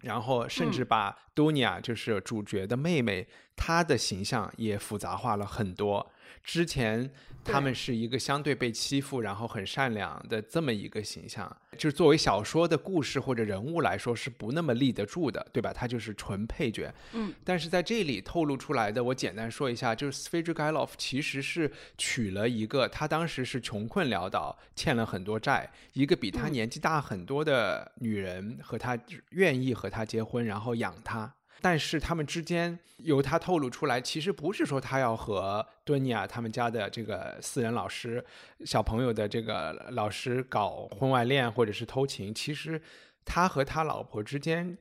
[0.02, 6.12] 然后甚至嗯把多尼亚，就是主角的妹妹，她的形象也复杂化了很多。
[6.44, 7.10] 之前
[7.44, 15.74] 他们是一个相对被欺负，然后很善良的这么一个形象，就是作为小说的故事或者人物来说是不那么立得住的，对吧？
[15.74, 16.94] 他就是纯配角。
[17.14, 28.98] 嗯，但是在这里透露出来的，我简单说一下，就是 s v e d r i g a i l o v 其实是娶了一个他当时是穷困潦倒，欠了很多债，一个比他嗯年纪大很多的女人和他
[29.32, 31.34] 愿意和他结婚，然后养他。
[31.64, 38.24] 但是他们之间由他透露出来，其实不是说他要和敦尼亚他们家的这个私人老师
[38.66, 42.82] 小朋友的这个老师搞婚外恋或者是偷情，其实
[43.24, 44.78] 他和他老婆之间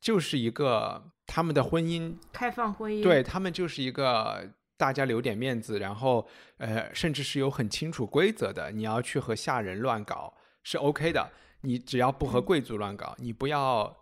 [0.00, 6.26] 就是一个他们的婚姻开放婚姻，对他们就是一个大家留点面子，然后
[6.58, 8.72] 呃，甚至是有很清楚规则的。
[8.72, 10.34] 你要去和下人乱搞
[10.64, 13.96] 是 OK 的，你只要不和贵族乱搞，你不要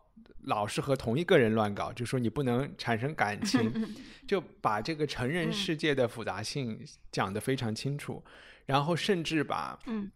[0.45, 3.73] 老是和同一个人乱搞，就说你不能产生感情，
[4.27, 5.53] 就把这个成人嗯。
[5.53, 8.25] 世界的复杂性讲得非常清楚，
[8.67, 10.11] 然后甚至把嗯。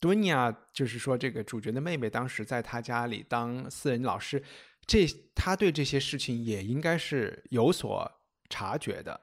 [0.00, 4.42] 多尼亚，就是说这个主角的妹妹，当时在他家里当私人老师，
[4.84, 8.10] 这他对这些事情也应该是有所
[8.48, 9.20] 察觉的。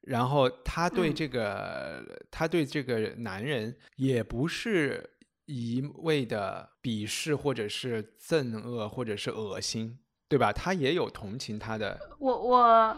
[0.00, 1.14] 然后他对嗯。
[1.14, 5.08] 这个，他对这个男人也不是
[5.52, 10.52] 一味的鄙视，或者是憎恶，或者是恶心，对吧？
[10.52, 12.96] 他也有同情他的，我我，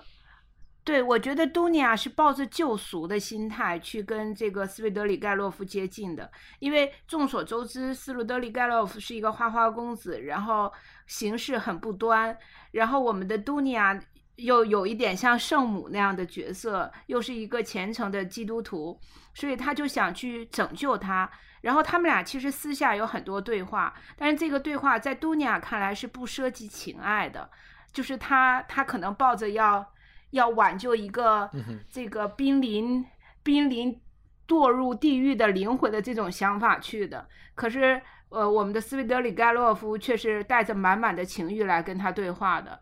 [0.85, 10.71] 对我觉得杜尼亚是抱着救赎的心态去跟这个斯维德里盖洛夫接近的，因为众所周知，斯维德里盖洛夫是一个花花公子，然后
[11.07, 12.37] 行事很不端，
[12.73, 13.99] 然后我们的杜尼亚
[14.37, 19.01] 又有一点像圣母那样的角色，又是一个虔诚的基督徒，
[19.33, 21.31] 所以他就想去拯救他。
[21.63, 27.51] 然后他们俩其实私下有很多对话，但是这个对话在杜尼亚看来是不涉及情爱的，
[27.93, 29.93] 就是他他可能抱着要
[30.31, 31.51] 要挽救一个
[31.89, 33.05] 这个濒临
[33.43, 34.01] 濒临
[34.47, 37.27] 堕入地狱的灵魂的这种想法去的。
[37.55, 42.81] 可是呃，我们的斯维德里盖洛夫却是带着满满的情欲来跟他对话的，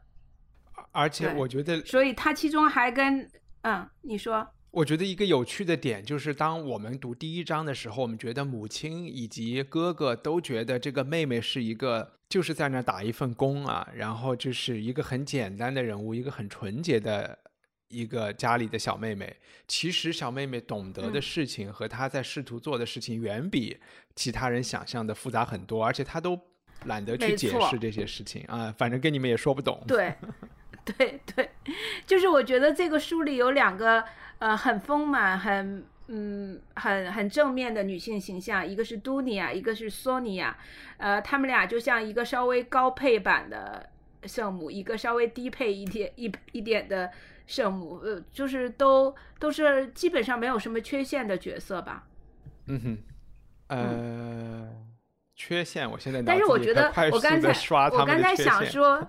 [0.92, 3.28] 而且我觉得所以他其中还跟
[3.62, 17.36] 嗯，你说我觉得一个有趣的点就是，当我们读第一章的时候，我们觉得母亲以及哥哥都觉得这个妹妹是一个就是在那打一份工啊，然后就是一个很简单的人物，一个很纯洁的
[17.88, 19.34] 一个家里的小妹妹。
[19.66, 23.76] 其实小妹妹懂得的嗯事情和她在试图做的事情，远比
[24.14, 26.38] 其他人想象的复杂很多，而且她都
[26.84, 29.82] 懒得去解释这些事情啊，反正跟你们也说不懂。
[29.88, 30.14] 对，
[30.96, 31.50] 对对，
[32.06, 34.04] 就是我觉得这个书里有两个
[34.40, 40.56] 呃很丰满、很嗯很很正面的女性形象，一个是杜尼亚，一个是索尼娅，
[40.96, 43.88] 呃，他们俩就像一个稍微高配版的
[44.24, 47.08] 圣母，一个稍微低配一点一一点的
[47.46, 52.04] 圣母，呃，就是都都是基本上没有什么缺陷的角色吧。
[52.66, 52.98] 嗯哼，
[53.68, 54.68] 呃，
[55.36, 59.06] 缺陷，我现在脑但是我觉得我刚才地刷他我刚才想 说，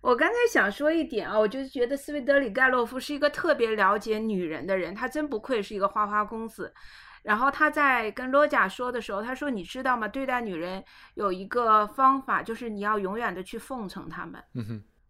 [0.00, 6.72] 我刚才想说一点啊，我就觉得斯维德里盖洛夫是一个特别了解女人的人，他真不愧是一个花花公子。
[7.22, 10.08] 然后他在跟罗贾说的时候，他说：“你知道吗？
[10.08, 10.82] 对待女人
[11.12, 14.42] 有一个方法，就是你要永远的去奉承她们，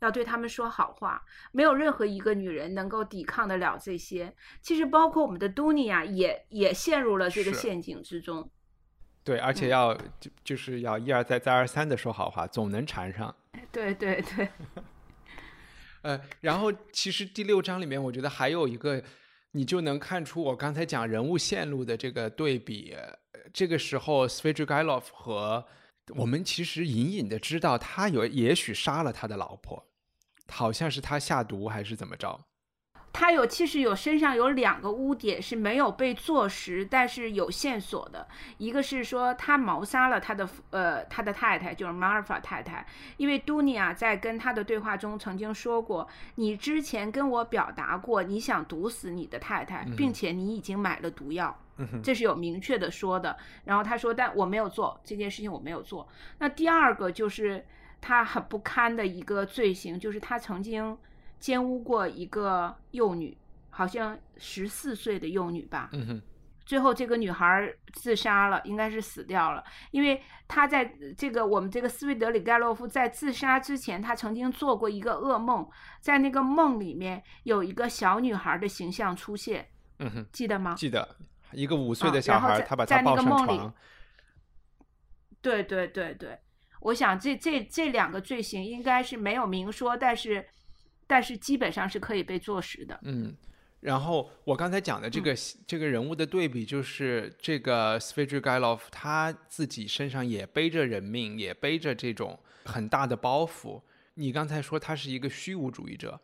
[0.01, 1.23] 要对她们说好话。
[1.53, 4.35] 没有任何一个女人能够抵抗得了这些。
[4.61, 8.51] 其实包括我们的都尼亚也也陷入了这个陷阱之中。
[9.23, 13.33] 对，而且嗯要就就是要一而再再而三的说好话，总能缠上。
[13.73, 14.49] 对 对对，
[16.03, 19.03] 呃，然后其实第六章里面，我觉得还有一个，
[19.53, 22.97] 你就能看出我刚才讲人物线路的这个对比。
[23.53, 25.67] 这个时候 s v e t r i g a i l o v 和
[26.15, 29.91] 我们其实隐隐的知道，他有也许杀了他的老婆，
[30.49, 32.47] 好像是他下毒还是怎么着。
[33.13, 38.27] 他有其实有身上有两个污点是没有被坐实，但是有线索的。
[38.59, 51.59] 一个是说他谋杀了他的呃他的太太，就是马尔法太太，因为杜尼亚在跟他的对话中曾经说过，你之前跟我表达过你想毒死你的太太，并且你已经买了毒药。
[52.03, 53.37] 这是有明确的说的。
[53.65, 56.07] 然后他说，但我没有做这件事情，我没有做。
[56.39, 57.67] 那第二个就是
[58.03, 60.97] 他很不堪的一个罪行，就是他曾经
[61.41, 63.37] 奸污过一个幼女，
[63.71, 65.89] 好像十四岁的幼女吧。
[65.93, 66.23] 嗯哼，
[66.67, 70.85] 最后这个女孩自杀了，应该是死掉了，因为她在
[71.17, 75.69] 这个我们这个斯维德里盖洛夫在自杀之前，他曾经做过一个噩梦，
[76.01, 79.67] 在那个梦里面有一个小女孩的形象出现，
[79.99, 80.75] 嗯哼，记得吗？
[80.75, 81.17] 记得
[81.53, 83.75] 一个五岁啊的小孩，他把在那他抱上个梦里床。
[85.43, 86.39] 对对对对，
[86.81, 90.47] 我想这这这两个罪行应该是没有明说，但是
[91.11, 92.97] 但是基本上是可以被坐实的。
[93.03, 93.35] 嗯，
[93.81, 95.35] 然后我刚才讲的这个、
[95.67, 103.83] 这个人物的对比，就是这个 s v e t r i g a i l o v 他自己身上也背着人命，也背着这种很大的包袱。
[104.15, 106.21] 你刚才说他是一个虚无主义者，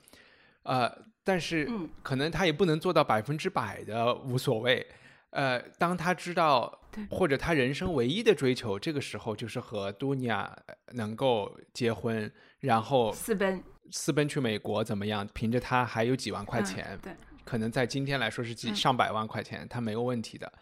[0.62, 0.88] 呃，
[1.24, 4.86] 但是嗯可能他也不能做到百分之百的无所谓。
[5.30, 10.56] 呃，当他知道或者他人生唯一的追求，这个时候就是和多尼亚
[10.92, 15.26] 能够结婚，然后私奔私奔去美国怎么样？
[15.32, 20.52] 凭着他还有几万块嗯钱，对，可能在今天来说是几嗯上百万块钱，他没有问题的。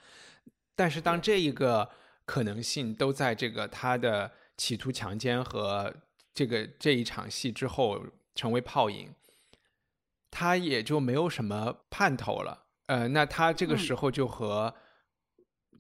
[0.74, 1.88] 但是当这一个
[2.24, 5.94] 可能性都在这个他的企图强奸和
[6.32, 9.14] 这个这一场戏之后成为泡影，
[10.30, 12.64] 他也就没有什么盼头了。
[12.86, 14.74] 呃，那他这个嗯时候就和、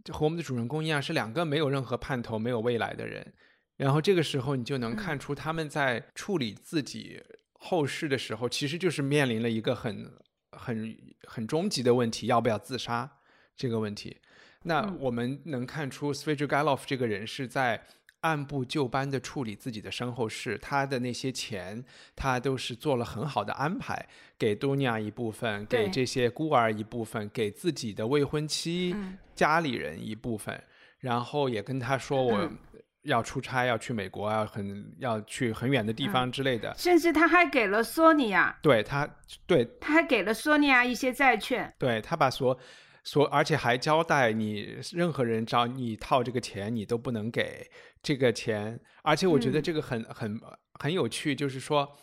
[0.04, 3.34] 就和我们的主人公一样，是两个没有任何盼头、没有未来的人。
[3.76, 7.20] 然后这个时候，你就能看出他们在处理自己
[7.54, 10.12] 后事的时候，其实就是面临了一个很、
[10.52, 13.10] 很、很终极的问题：要不要自杀
[13.56, 14.16] 这个问题。
[14.62, 14.96] 那嗯。
[15.00, 17.82] 我们能看出 s v e t r i g a i l o v 这个人是在
[18.20, 21.84] 按部就班的处理自己的身后事，他的那些钱，
[22.16, 24.08] 他都是做了很好的安排，
[24.38, 29.18] 给多尼亚一部分，给这些孤儿一部分，给自己的未婚妻、嗯。
[29.34, 30.62] 家里人一部分，
[31.00, 32.56] 然后也跟他说我嗯
[33.04, 36.74] 要出差，要去美国，要很要去很远的地方之类的。
[36.76, 39.08] 甚至他还给了索尼娅，对他，
[39.46, 41.72] 对他还给了索尼娅一些债券。
[41.78, 42.58] 对他把所
[43.02, 47.70] 所，而且还交代你任何人找你套这个钱，你都不能给
[48.02, 48.80] 这个钱。
[49.02, 50.40] 而且我觉得嗯这个很、很
[50.80, 51.96] 很有趣，就是说，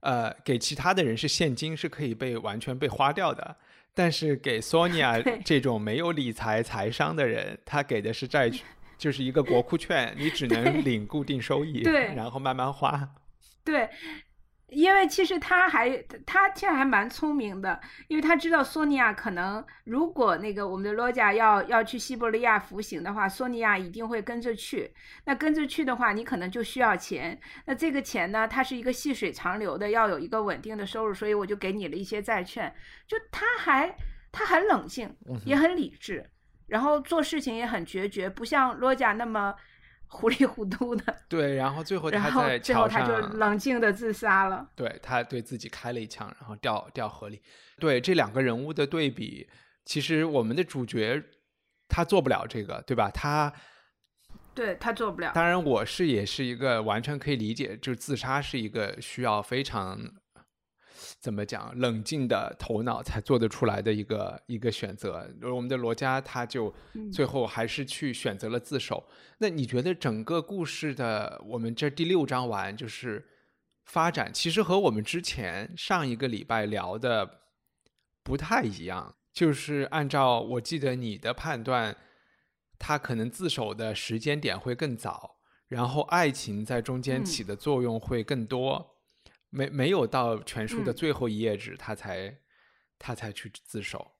[0.00, 3.56] 呃，给其他的人是现金是可以被完全被花掉的，
[3.94, 8.64] 但是给索尼 娅这种没有理财财商的人，他给的是债券。
[8.98, 13.08] 就是一个国库券，你只能领固定收益，对然后慢慢花。
[13.64, 13.88] 对，
[14.68, 24.92] 因为其实他还他其实还蛮聪明的，因为他知道索尼娅可能如果那个我们的罗贾要要去西伯利亚服刑的话，索尼娅一定会跟着去。
[25.24, 27.38] 那跟着去的话，你可能就需要钱。
[27.64, 32.72] 那这个钱呢，它是一个细水长流的，要有一个稳定的收入，所以我就给你了一些债券。
[33.06, 33.94] 就他还
[34.32, 36.28] 他很冷静，也很理智，
[36.66, 39.54] 然后做事情也很决绝，不像罗贾那么
[40.08, 41.16] 糊里糊涂的。
[41.28, 44.68] 对，然后最后他在最后他，就冷静的自杀了。
[44.74, 47.40] 对他对自己开了一枪，然后掉掉河里。
[47.78, 49.48] 对这两个人物的对比，
[49.84, 51.22] 其实我们的主角
[51.88, 53.10] 他做不了这个，对吧？
[53.10, 53.52] 他
[54.54, 55.32] 对他做不了。
[55.34, 60.00] 当然，我是也是一个完全可以理解，就是自杀是一个需要非常
[61.20, 65.28] 怎么讲冷静的头脑才做得出来的一个一个选择。
[65.42, 66.72] 我们的罗佳他就
[67.12, 69.06] 最后还是去选择了自首。
[69.38, 73.24] 那你觉得整个故事的我们这第六章完就是
[73.84, 77.40] 发展，其实和我们之前上一个礼拜聊的
[78.22, 79.14] 不太一样。
[79.32, 81.96] 就是按照我记得你的判断。
[82.78, 85.36] 他可能自首的时间点会更早，
[85.66, 88.95] 然后爱情在中间起的作用会更多，
[89.56, 92.36] 没没有到全书的最后一页纸，他才
[92.98, 94.12] 他才去自首。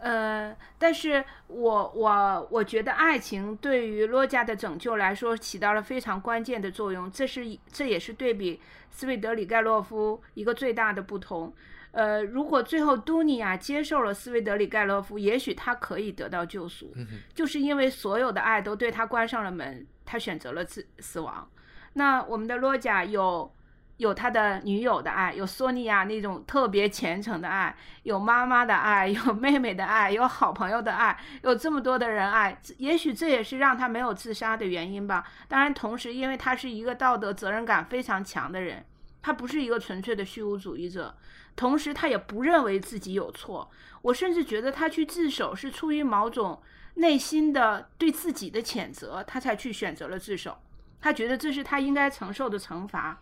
[0.00, 11.54] 呃，但是我我我觉得爱情对于罗家的拯救来说起到了非常关键的作用，这是这也是对比斯韦德里盖洛夫一个最大的不同。
[11.90, 16.92] 呃，如果最后都尼亚接受了斯韦德里盖洛夫，也许他可以得到救赎，
[17.34, 21.48] 就是因为所有的爱都对他关上了门，他选择了自死亡。
[21.94, 23.52] 那我们的洛贾有
[23.98, 35.26] 有他的女友的爱，有索尼娅那种特别虔诚的爱，有妈妈的爱， 有妹妹的爱，有好朋友的爱，有这么多的人爱，也许这也是让他没有自杀的原因吧。
[35.48, 38.86] 当然，同时因为他是一个道德责任感非常强的人，
[39.20, 41.16] 他不是一个纯粹的虚无主义者。
[41.56, 43.68] 同时，他也不认为自己有错。
[44.02, 46.62] 我甚至觉得他去自首是出于某种
[46.94, 50.56] 内心的对自己的谴责，他才去选择了自首。
[51.00, 53.20] 他觉得这是他应该承受的惩罚。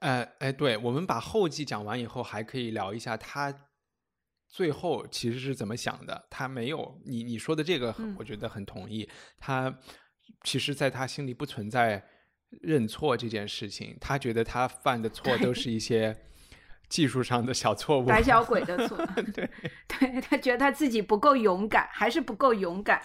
[0.00, 3.52] 呃，哎，对，我们把后记讲完以后，还可以聊一下他
[4.48, 6.26] 最后其实是怎么想的。
[6.30, 9.08] 他没有你你说的这个，我觉得很同意。
[9.38, 9.78] 他
[10.44, 12.04] 其实，在他心里不存在
[12.62, 13.96] 认错这件事情。
[14.00, 16.16] 他觉得他犯的 错都是一些。
[16.88, 18.96] 技术上的小错误，胆小鬼的错。
[19.34, 19.50] 对，
[19.86, 23.02] 对他觉得他自己不够勇敢，还是不够勇敢。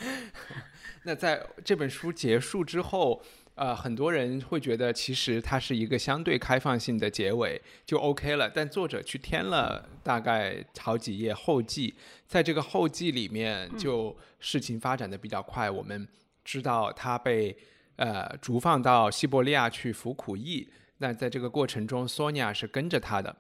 [1.04, 3.22] 那在这本书结束之后，
[3.56, 8.50] 呃，很多人会觉得其实它是一个相对开放性的结尾，就 OK 了。
[8.50, 11.94] 但作者去添了大概好几页后记，
[12.28, 15.70] 在这个后记里面，就事情发展的比较快。
[15.70, 16.08] 我们
[16.44, 17.56] 知道他被
[17.98, 23.36] 呃逐放到西伯利亚去服苦役，那在这个过程中，索尼娅是跟着他的。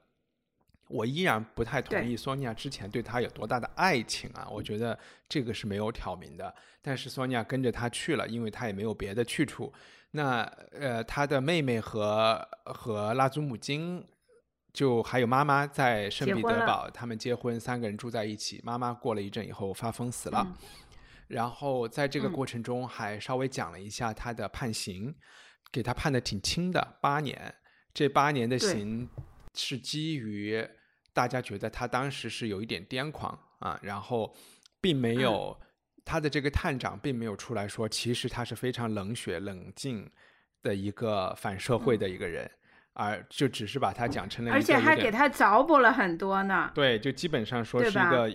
[0.89, 6.53] 我依然不太同意索尼娅之前对他有多大的爱情啊，我觉得这个是没有挑明的。
[6.83, 9.73] 但是索尼娅跟着他去了，因为他也没有别的去处。
[10.15, 10.41] 那
[10.71, 14.05] 呃，他的妹妹和和拉祖母金，
[14.71, 18.61] 就还有妈妈在圣彼得堡，他们结婚，三个人住在一起。
[18.63, 20.47] 妈妈过了一阵以后发疯死了，
[21.27, 25.13] 然后在这个过程中还稍微讲了一下他的判刑，
[25.71, 27.55] 给他判的挺轻的，八年。
[27.93, 29.09] 这八年的刑
[29.53, 30.67] 是基于。
[31.15, 34.35] 大家觉得他当时是有一点癫狂啊，然后
[34.81, 35.55] 并没有
[36.05, 40.09] 他的这个探长并没有出来说，其实他是非常冷血冷静
[40.61, 42.49] 的一个反社会的一个人，
[42.93, 46.71] 而就只是把他讲成了，而且还给他找补了很多呢。
[46.73, 48.29] 对，就基本上说是一个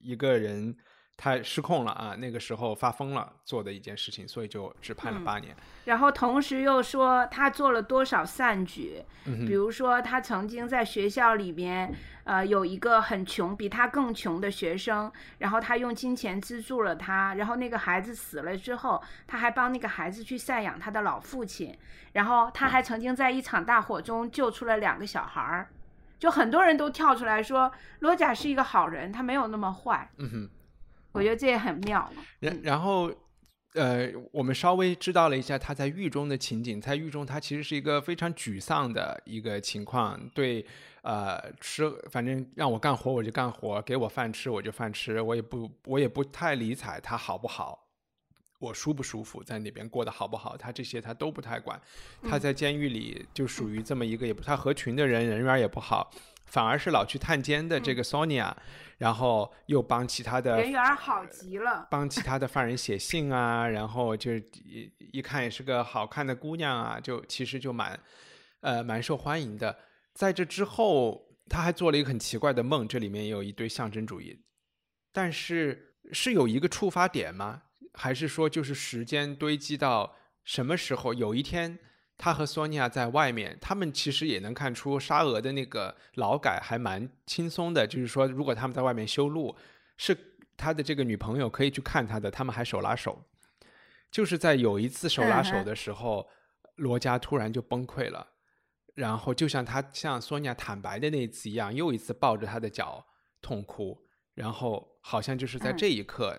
[0.00, 0.76] 一个人。
[1.22, 2.16] 他失控了啊！
[2.18, 5.54] 那个时候发疯了做的一件事情，所以就只判了八年。
[5.84, 11.94] 然后同时又说他做了多少善举，比如说他曾经在学校里面，
[12.24, 17.34] 呃，有一个很穷、比他更穷的学生，然后他用金钱资助了他。
[17.34, 21.78] 然后那个孩子死了之后，他还帮那个孩子去赡养他的老父亲。
[22.14, 25.68] 然后他还曾经在一场大火中救出了两个小孩儿。
[26.18, 27.70] 就很多人都跳出来说，
[28.00, 30.10] 罗贾是一个好人，他没有那么坏。
[30.18, 30.50] 嗯哼。
[31.12, 32.10] 我觉得这也很妙。
[32.40, 33.12] 然然后，
[33.74, 36.80] 呃，我们稍微知道了一下他在狱中的情景。
[36.80, 40.18] 在狱中，他其实是一个非常沮丧的一个情况。
[40.34, 40.64] 对，
[41.02, 47.86] 呃，吃，反正让我干活我就干活，给我饭吃我就饭吃，我也不我也不太理睬他好不好，
[48.58, 51.80] 我舒不舒服，在那边过得好不好，他这些他都不太管。
[52.22, 56.10] 他在监狱里就属于这么一个也不太合群的人，人缘也不好。
[56.52, 58.54] 反而是老去探监的这个 Sonia，
[58.98, 67.98] 然后又帮其他的人缘好极了，帮其他的犯人写信啊，然后就一一看也是个好看的姑娘啊，就其实就蛮
[68.60, 69.74] 呃蛮受欢迎的。
[70.12, 74.38] 在这之后，他还做了一个很奇怪的梦，这里面也有一堆象征主义，
[75.10, 77.62] 但是是有一个触发点吗？
[77.94, 81.14] 还是说就是时间堆积到什么时候？
[81.14, 81.78] 有一天。
[82.18, 87.86] 他和索尼娅在外面，他们其实也能看出沙俄的那个劳改还蛮轻松的。
[87.86, 89.56] 就是说，如果他们在外面修路，
[89.96, 90.16] 是
[90.56, 93.24] 他的这个女朋友可以去看他的，他们还手拉手。
[94.10, 96.28] 就是在有一次手拉手的时候，
[96.76, 98.28] 罗家突然就崩溃了，
[98.94, 103.04] 然后就像他向索尼娅坦白的那一次一样，又一次抱着他的脚
[103.40, 103.98] 痛哭，
[104.34, 106.38] 然后好像就是在这一刻，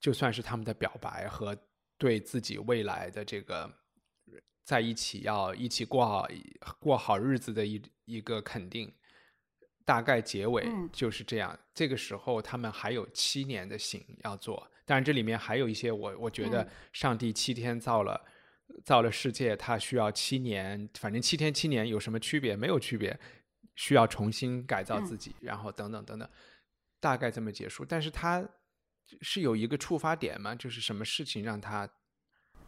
[0.00, 1.56] 就算是他们的表白和
[1.98, 3.70] 对自己未来的这个
[4.66, 6.28] 在一起要一起过好
[6.78, 8.92] 过好日子的一一个肯定。
[9.84, 11.56] 大概结尾嗯就是这样。
[11.72, 18.20] 这个时候他们还有七年的刑要做，当然这里面还有一些我我觉得嗯上帝七天造了。
[18.84, 22.56] 造了世界，他需要七年，反正七天七年有什么区别？
[22.56, 23.16] 没有区别，
[23.76, 26.28] 需要重新改造自己，然后等等等等，
[26.98, 27.84] 大概这么结束。
[27.84, 28.44] 但是他
[29.20, 30.52] 是有一个触发点吗？
[30.52, 31.88] 就是什么事情让他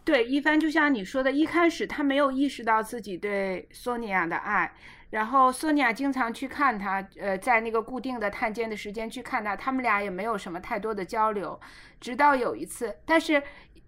[0.09, 4.73] 对，一帆就像你说的，一开始他没有意识到自己对索尼娅的爱，
[5.11, 11.61] 然后索尼娅经常去看他，呃，在那个固定的探监的时间去看他，他们俩也没有什么太多的交流，
[12.01, 13.43] 直到有一次，但是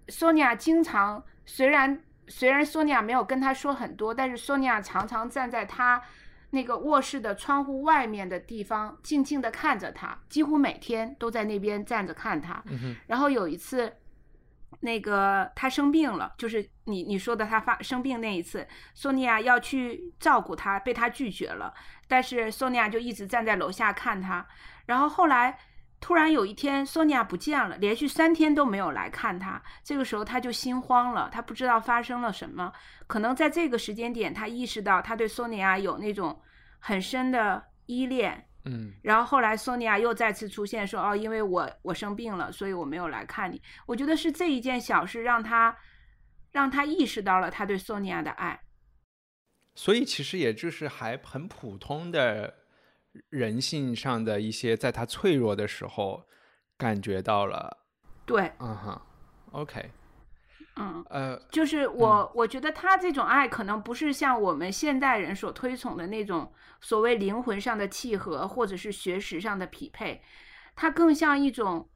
[0.09, 1.99] 索尼娅经常虽然
[2.29, 6.03] 虽然索尼娅没有跟他说很多，但是索尼娅常常站在他
[6.51, 12.63] 那个卧室的窗户外面的地方，静静的看着他，几乎每天都在那边站着看他。
[13.07, 13.91] 然后有一次，
[14.81, 21.73] 那个他生病了，就是你你说的他发生病那一次，索尼娅要去照顾他，被他拒绝了，
[22.09, 24.47] 但是索尼娅就一直站在楼下看他。
[24.87, 25.59] 然后后来
[26.01, 29.63] 突然有一天，索尼娅不见了，连续三天都没有来看他。
[29.85, 32.73] 这个时候他就心慌了，他不知道发生了什么。
[33.07, 36.41] 可能在这个时间点，他意识到他对索尼娅有那种
[36.79, 38.93] 很深的依恋，嗯。
[39.03, 45.77] 然后后来索尼娅又再次出现，说：“哦，因为我我生病了，所以我没有来看你。”我觉得是这一件小事让他
[46.51, 48.61] 让他意识到了他对索尼娅的爱。
[49.75, 52.55] 所以其实也就是还很普通的
[53.29, 56.27] 人性上的一些，在他脆弱的时候
[56.77, 57.87] 感觉到了，
[58.27, 59.01] 对，嗯哼
[59.53, 59.91] ，OK，
[60.81, 70.23] 嗯，呃，就是我我觉得他这种爱可能不是像我们现代人所推崇的那种所谓灵魂上的契合，或者是学识上的匹配，
[70.75, 71.89] 它更像一种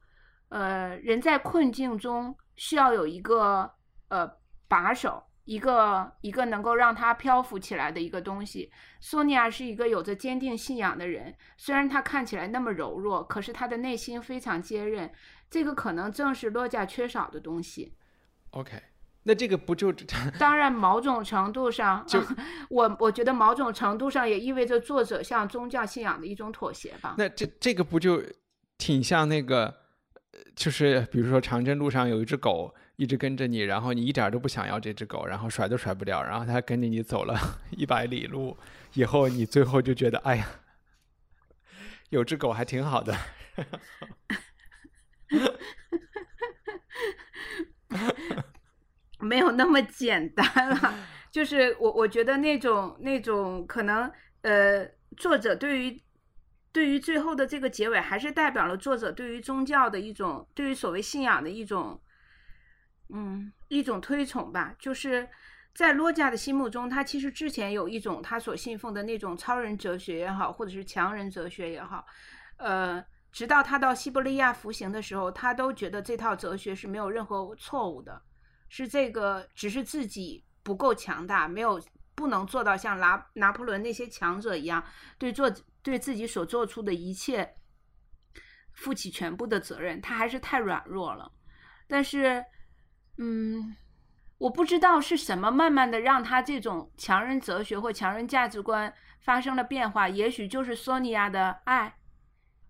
[0.49, 3.71] 呃人在困境中需要有一个
[4.09, 4.31] 呃
[4.67, 5.23] 把手。
[5.47, 8.71] 一个一个能够让他漂浮起来的一个东西。
[8.99, 15.07] 索尼娅是一个有着坚定信仰的人，虽然她看起来那么柔弱，可是她的内心非常坚韧。
[15.47, 17.95] 这个可能正是洛迦缺少的东西。
[18.55, 18.71] OK，
[19.23, 19.91] 那这个不就
[20.39, 22.23] 当然，某种程度上， 就
[22.69, 27.15] 我我觉得某种程度上也意味着作者向宗教信仰的一种妥协吧。
[27.17, 28.23] 那这这个不就
[28.77, 29.65] 挺像那个，
[30.31, 37.37] 呃就是比如说长征路上有一只狗一直跟着你，然后你一点儿都不想要这只狗，然后甩都甩不掉，然后它跟着你走了
[37.75, 38.55] 一百里路
[38.93, 40.47] 以后，你最后就觉得，哎呀，
[42.09, 43.13] 有只狗还挺好的。
[49.19, 50.93] 没有那么简单了，
[51.31, 54.85] 就是我我觉得那种那种可能，呃，
[55.17, 56.01] 作者对于
[56.71, 62.01] 对于最后的这个结尾，还是代表了作者对于宗教的一种，对于所谓信仰的一种，
[63.13, 64.75] 嗯，一种推崇吧。
[64.77, 65.27] 就是
[65.73, 72.05] 在洛迦的心目中，他其实之前有一种他所信奉的那种超人哲学也好，或者是强人哲学也好，
[72.57, 73.03] 呃，
[73.35, 78.21] 直到他到西伯利亚服刑的时候，他都觉得这套哲学是没有任何错误的。
[78.69, 81.77] 是这个，只是自己不够强大，没有
[82.15, 84.81] 不能做到像拿拿破仑那些强者一样，
[85.17, 85.51] 对做
[85.83, 87.57] 对自己所做出的一切
[88.71, 91.29] 负起全部的责任，他还是太软弱了。
[91.87, 92.41] 但是，
[93.17, 93.75] 嗯，
[94.37, 101.97] 我不知道是什么慢慢的让他这种强人哲学或强人价值观发生了变化，也许就是索尼娅的爱，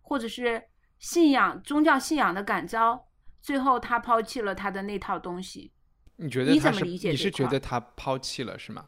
[0.05, 0.63] 或者是
[0.99, 3.07] 信仰宗教信仰的感召，
[3.41, 5.71] 最后他抛弃了他的那套东西。
[6.17, 8.85] 你觉得你怎么理解你是觉得他抛弃了是吗？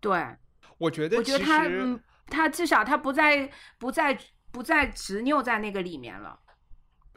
[0.00, 0.36] 对，
[0.76, 1.64] 我觉得我觉得其他，
[2.26, 4.18] 他至少他不再不再
[4.50, 6.38] 不再执拗在那个里面了。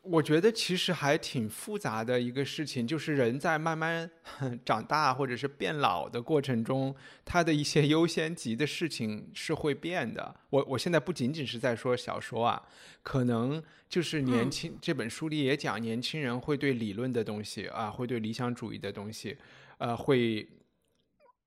[0.04, 4.10] 我觉得其实还挺复杂的一个事情，就是人在慢慢
[4.66, 6.94] 长大或者是变老的过程中，
[7.24, 10.36] 他的一些优先级的事情是会变的。
[10.50, 12.62] 我我现在不仅仅是在说小说啊，
[13.02, 19.38] 可能就是年嗯轻、这本书里也讲，年轻人会对理论的东西啊，会对理想主义的东西，
[19.78, 20.46] 呃，会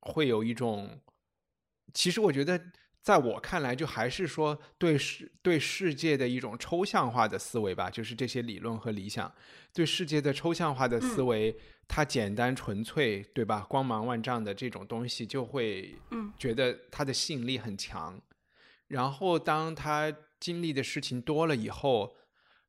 [0.00, 0.98] 会有一种，
[1.92, 2.58] 其实我觉得。
[3.06, 9.32] 在我看来，就还是说对世对世界的一种抽象化的思维吧，就是这些理论和理想
[9.72, 13.64] 对世界的抽象化的思维，它简单纯粹，对吧？
[13.70, 18.20] 光芒万丈的这种东西，就会嗯觉得它的吸引力很强。
[18.88, 22.16] 然后当他经历的事情多了以后，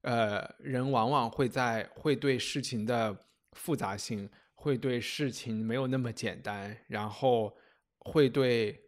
[0.01, 7.57] 呃，人往往会在会对事情的复杂性，会对事情没有那么简单，然后
[7.97, 8.83] 会对。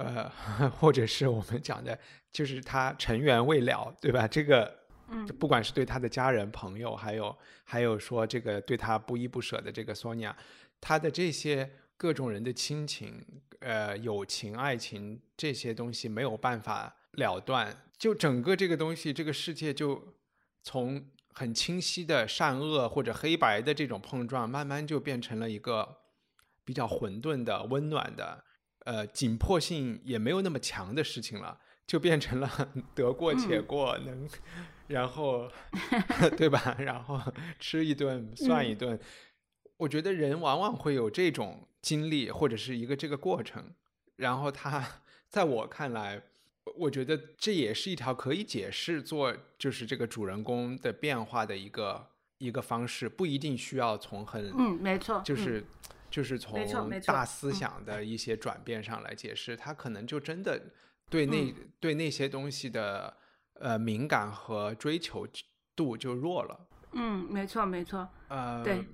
[0.00, 1.98] 呃， 或者是我们讲的，
[2.32, 4.26] 就是他尘缘未了，对吧？
[4.26, 4.74] 这个
[5.08, 10.34] 嗯不管是对他的家人、朋友，还有还有说这个对他不依不舍的这个 Sonia，，
[10.80, 13.24] 他的这些各种人的亲情、
[13.58, 20.14] 呃友情、爱情这些东西没有办法了断，就整个这个东西，这个世界就
[20.62, 25.98] 从很清晰的善恶或者黑白的这种碰撞，慢慢就变成了一个
[26.64, 28.44] 比较混沌的、温暖的，
[28.84, 34.28] 呃，紧迫性也没有那么强的事情了，就变成了 得过且过，能，
[34.88, 35.50] 然后，
[36.36, 36.76] 对吧？
[36.78, 37.20] 然后
[37.58, 38.98] 吃一顿算一顿。
[39.76, 43.72] 我觉得人往往会有这种经历，或者是一个这个过程，
[44.16, 46.22] 然后他在我看来。
[46.76, 52.06] 我觉得这也是一条可以解释做就是这个主人公的变化的一个
[52.38, 55.64] 一个方式，不一定需要从很嗯，没错，就是
[56.10, 56.58] 就是从
[57.06, 60.60] 大思想的一些转变上来解释，他可能就真的
[61.08, 63.16] 对那对那些东西的
[63.54, 65.26] 呃敏感和追求
[65.76, 66.68] 度就弱了。
[66.92, 68.84] 嗯，没错没错，呃，对，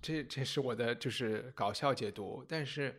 [0.00, 2.98] 这这是我的就是搞笑解读，但是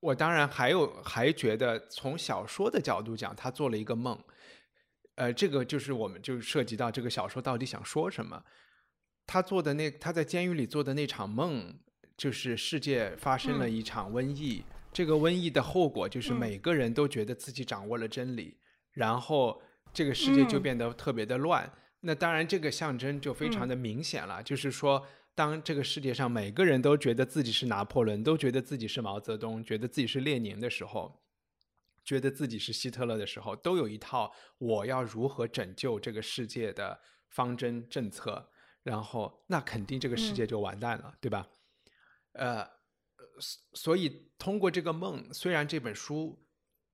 [0.00, 4.22] 我当然还有还觉得从小说的角度讲，他做了一个梦，
[5.14, 8.44] 呃，这个就是我们就涉及到这个小说到底想说什么。
[9.26, 11.78] 他做的那他在监狱里做的那场梦，
[12.20, 14.62] 就是世界发生了一场瘟疫，
[14.92, 16.36] 这个瘟疫的后果就是嗯。
[16.38, 18.58] 每个人都觉得自己掌握了真理，
[18.92, 20.62] 然后这个世界就嗯。
[20.62, 21.72] 变得特别的乱。
[22.00, 31.22] 那当然，这个象征就非常的明显了，就是说，当这个世界上每个人都觉得自己是拿破仑，都觉得自己是毛泽东，觉得自己是列宁的时候，
[32.04, 37.00] 觉得自己是希特勒的时候，都有一套我要如何拯救这个世界的
[37.30, 38.50] 方针政策，
[38.82, 41.46] 然后那肯定这个世界就完蛋了，对吧？
[42.32, 42.64] 呃，
[43.38, 46.46] 所所以通过这个梦，虽然这本书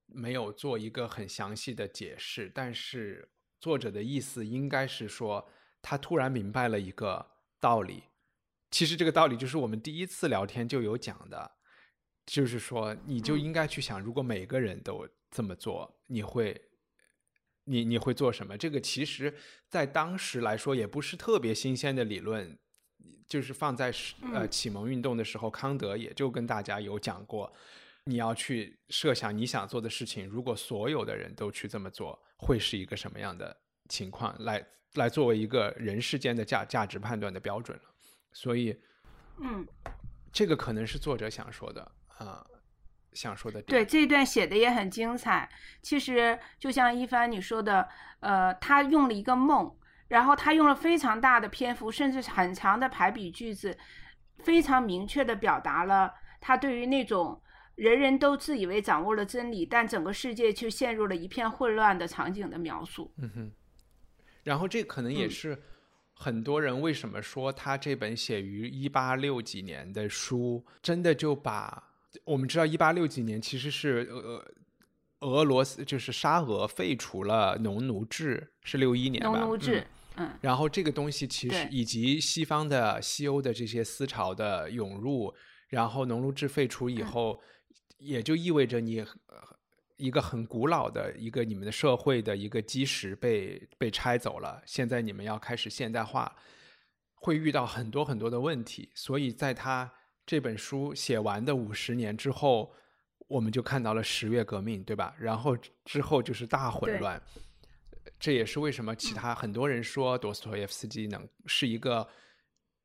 [0.07, 3.28] 没有做一个很详细的解释，但是
[3.61, 5.49] 作者的意思应该是说，
[5.82, 8.05] 他突然明白了一个道理。
[8.70, 11.53] 其实这个道理就是我们第一次聊天就有讲的，
[12.26, 16.68] 就是说，你就应该去想，如果每个人都这么做，你会，
[17.64, 18.57] 你你会做什么？
[18.59, 19.34] 这个其实
[19.68, 22.59] 在当时来说也不是特别新鲜的理论，
[23.26, 23.92] 就是放在
[24.32, 27.53] 呃启蒙运动的时候，康德也就跟大家有讲过，
[28.05, 33.57] 你要去设想你想做的事情，如果所有的人都去这么做，会是一个什么样的
[33.88, 34.34] 情况？
[34.44, 37.84] 来来作为一个人世间的价价值判断的标准了。
[38.32, 38.78] 所以，
[39.40, 39.66] 嗯，
[40.32, 42.47] 这个可能是作者想说的啊、
[43.12, 43.66] 想说的点。
[43.66, 45.51] 对，这一段写的也很精彩。
[45.82, 47.88] 其实就像一帆你说的，
[48.20, 49.76] 呃，他用了一个梦，
[50.09, 53.76] 然后他用了非常大的篇幅，甚至是很长的排比句子，
[54.38, 57.40] 非常明确的表达了他对于那种
[57.74, 63.12] 人人都自以为掌握了真理，但整个世界却陷入了一片混乱的场景的描述。
[63.18, 63.52] 嗯哼，
[64.44, 65.62] 然后这可能也嗯是
[66.14, 71.90] 很多人为什么说他这本写于一八六几年的书，真的就把
[72.24, 74.42] 我们知道一八六几年其实是呃
[75.20, 79.30] 俄罗斯就是沙俄废除了农奴制，是六一年吧？
[79.30, 79.86] 嗯农奴制，
[80.16, 80.38] 嗯。
[80.40, 85.34] 然后这个东西其实以及西方的西欧的这些思潮的涌入，
[85.68, 87.06] 然后农奴制废除以嗯。
[87.06, 87.40] 后，
[87.98, 89.56] 也就意味着你呃
[89.96, 96.36] 一个很古老的一个你们的社会的一个基石被被拆走了，现在你们要开始现代化，
[97.14, 99.90] 会遇到很多很多的问题，所以在他
[100.26, 102.74] 这本书写完的五十年之后，
[103.28, 105.14] 我们就看到了十月革命，对吧？
[105.18, 107.20] 然后之后就是大混乱。
[108.18, 112.08] 这也是为什么其他很多人说多斯托耶夫斯基能是一个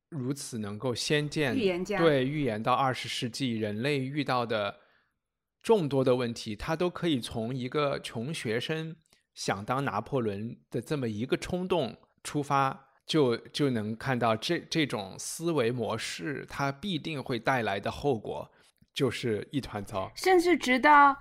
[0.08, 4.78] 如此能够先见预言家对预言到二十世纪人类遇到的
[5.62, 8.96] 众多的问题，他都可以从一个穷学生
[9.32, 18.50] 想当拿破仑的这么一个冲动出发，就就能看到这这种思维模式，它必定会带来的后果
[18.92, 20.10] 就是一团糟。
[20.16, 21.16] 甚至直到，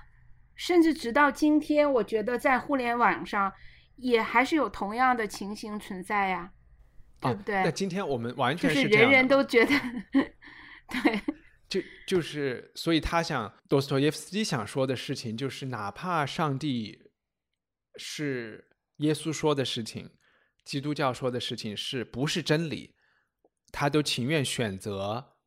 [0.55, 3.53] 甚至直到今天，我觉得在互联网上
[4.01, 6.51] 也还是有同样的情形存在呀，
[7.19, 7.55] 对不对？
[7.55, 9.71] 啊那今天我们完全是人人都觉得，
[10.89, 11.21] 对，
[11.69, 17.11] 就就是，所以他想，多斯托耶夫斯基想说的事情，就是哪怕上帝
[17.95, 20.09] 是耶稣说的事情，
[20.65, 22.95] 基督教说的事情是不是真理，
[23.71, 25.37] 他都情愿选择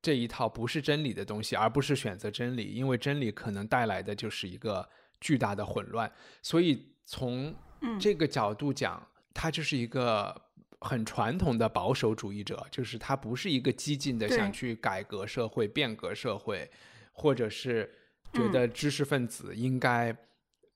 [0.00, 4.88] 这一套不是真理的东西，而不是选择真理，因为真理可能带来的就是一个
[5.20, 6.10] 巨大的混乱。
[6.42, 10.34] 所以从嗯这个角度讲，他就是一个
[10.80, 16.70] 很传统的保守主义者，就是他不是一个激进的想去改革社会、变革社会，
[17.12, 17.90] 或者是
[18.32, 20.16] 觉得知识分子应该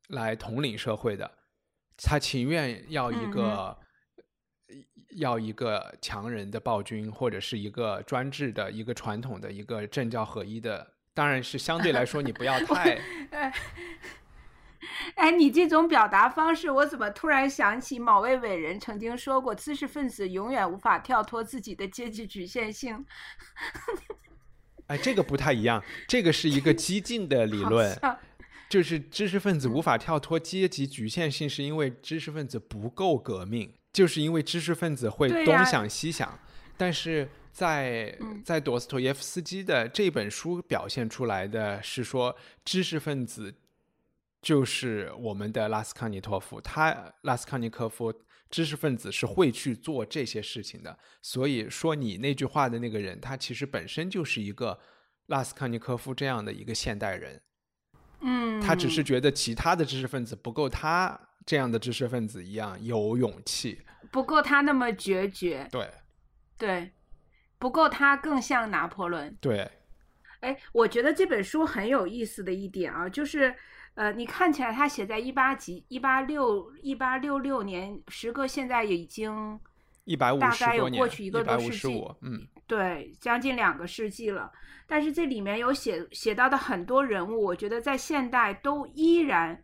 [0.08, 1.30] 来统领社会的。
[2.02, 3.78] 他情愿要一个
[5.16, 12.98] 要一个强人的暴君，或者是一个专制的一个传统的一个政教合一的，当然是相对来说你不要 太。
[15.16, 23.04] 哎，你这种表达方式，我怎么突然想起某位伟人曾经说过：“知识分子永远无法跳脱自己的阶级局限性。
[24.88, 27.96] ”哎，这个不太一样，这个是一个激进的理 论，
[28.68, 36.38] 就是知识分子无法跳脱阶级局限性，是因为知识分子不够革命，就是因为知识分子会东想西想。
[36.76, 43.54] 但是在在朵斯托耶夫斯基的这本书表现出来的是说，知识分子。
[44.42, 48.10] 就是我们的拉斯康尼托夫，他拉斯康尼科夫
[48.48, 50.98] 知识分子是会去做这些事情的。
[51.20, 54.80] 所以说，你那句话的那个人，他其实本身就是一个
[55.26, 57.38] 拉斯康尼科夫这样的一个现代人。
[58.22, 65.68] 嗯，他只是觉得其他的知识分子不够他这样的知识分子一样有勇气，不够他那么决绝。
[65.70, 65.90] 对，
[66.56, 66.90] 对，
[67.58, 69.36] 不够他更像拿破仑。
[69.38, 69.70] 对，
[70.40, 73.54] 哎，我觉得这本书很有意思的一点啊，就是。
[74.00, 79.60] 呃，你看起来他写在一八几一八六一八六六年，时隔现在也已经
[80.04, 84.50] 一百五大概有过去一个多世纪，嗯，对，将近两个世纪了。
[84.86, 89.62] 但是这里面有写写到的很多人物，我觉得在现代都依然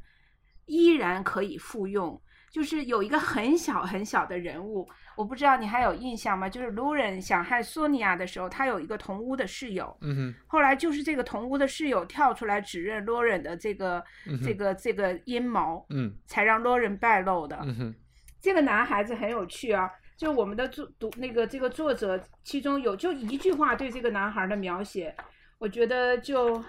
[0.66, 2.20] 依然可以复用。
[2.50, 4.86] 就是有一个很小很小的人物，
[5.16, 6.48] 我不知道你还有印象吗？
[6.48, 14.04] 就是卢人想害索尼娅的时候，他有一个同屋的室友，嗯哼，后来就是这个同屋的室友跳出来指认罗人的这个
[14.44, 17.58] 这个这个阴谋，嗯，才让罗人败露的。
[17.62, 17.94] 嗯哼，
[18.40, 25.14] 这个男孩子很有趣啊，就我们的作读那个这个作者其中有就一句话对这个男孩的描写，
[25.58, 26.62] 我觉得就。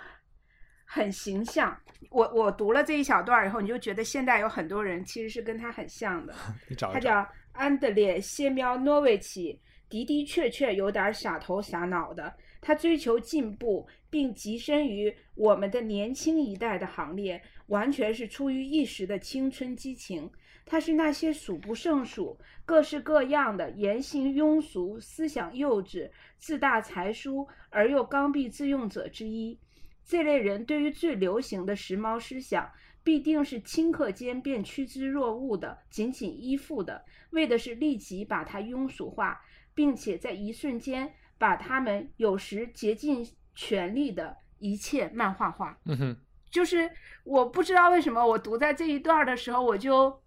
[0.89, 1.77] 很形象，
[2.09, 6.33] 我我读了这一小段以后，你就觉得现代有很多人其实是跟他很像的。
[6.93, 7.27] 他叫
[7.57, 12.33] 安德烈·谢苗诺维奇，的的确确有点傻头傻脑的。
[12.61, 20.29] 他追求进步，并跻身于我们的年轻一代的行列，完全是出于一时的青春激情。
[20.65, 29.57] 他是那些数不胜数、各式各样的言行庸俗、思想幼稚、自大才疏而又刚愎自用者之一。
[30.03, 32.69] 这类人对于最流行的时髦思想，
[33.07, 39.39] 必定是顷刻间便趋之若鹜的，紧紧依附的，为的是立即把它庸俗化，
[39.73, 45.79] 并且在一瞬间把他们有时竭尽全力的一切漫画化。
[45.85, 46.17] 嗯哼，
[46.51, 46.91] 就是
[47.23, 50.21] 我不知道为什么，我读在这一段的时候，我就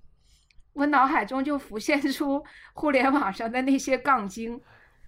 [0.73, 4.59] 我脑海中就浮现出互联网上的那些杠精。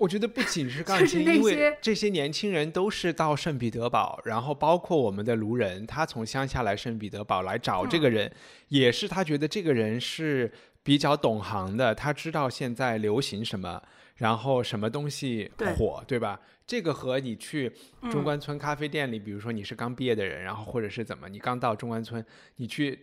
[0.02, 8.28] 我觉得不仅是杠精，因为这些年轻人都是到圣彼得堡，然后包括我们的卢人，他从乡下来圣彼得堡来找这个人，
[8.66, 13.80] 也是他觉得这个人是比较懂行的，他知道现在流行什么，
[14.16, 16.40] 然后什么东西火，对吧？
[16.66, 17.70] 这个和你去
[18.10, 22.24] 中关村咖啡店里，比如说你是刚毕业的人，然后或者是怎么，你刚到中关村，
[22.56, 22.98] 你去。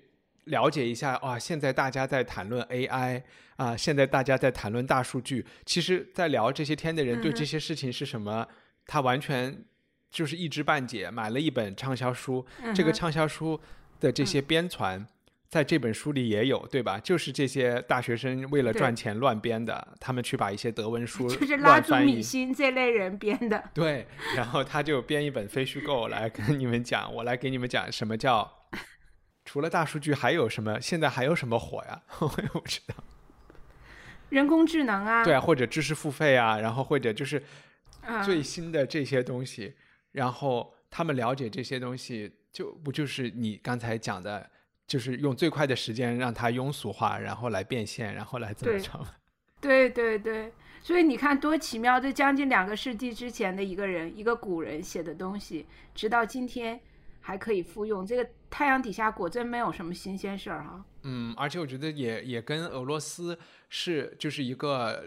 [0.46, 1.38] 了解一下啊！
[1.38, 3.22] 现在大家在谈论 AI
[3.58, 5.46] 啊，现在大家在谈论大数据。
[5.66, 8.48] 其实，在聊这些天的人对这些事情是什么，
[8.88, 9.64] 他完全
[10.10, 11.12] 就是一知半解。
[11.12, 13.60] 买了一本畅销书，这个畅销书
[14.00, 15.06] 的这些编传，
[15.50, 17.00] 在这本书里也有，对吧？
[17.00, 23.64] 就是这些大学生为了赚钱乱编的，他们去把一些德文书 就是拉住米心这类人编的。
[23.74, 28.59] 对，然后他就编一本非虚构来跟你们讲，我来给你们讲什么叫。
[29.50, 30.80] 除了大数据，还有什么？
[30.80, 32.00] 现在还有什么火呀？
[32.22, 32.93] 我也不知道。
[34.30, 37.41] 人工智能啊，对啊，或者知识付费啊，然后或者就是
[38.24, 39.74] 最新的这些东西，
[40.12, 44.47] 然后他们了解这些东西，就不就是你刚才讲的，
[44.86, 49.04] 就是用最快的时间让它庸俗化，然后来变现，然后来怎么着？
[49.60, 52.00] 对对对，所以你看多奇妙！
[52.00, 56.80] 这将近两个世纪之前的一个人，一个古人写的东西，直到今天。
[57.20, 60.86] 还可以复用这个太阳底下果真没有什么新鲜事儿哈。
[61.03, 63.38] 嗯，而且我觉得也也跟俄罗斯
[63.70, 65.03] 是就是一个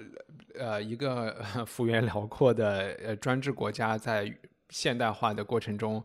[0.54, 4.38] 呃一个 幅员辽阔的呃专制国家在
[4.70, 6.02] 现代化的过程中，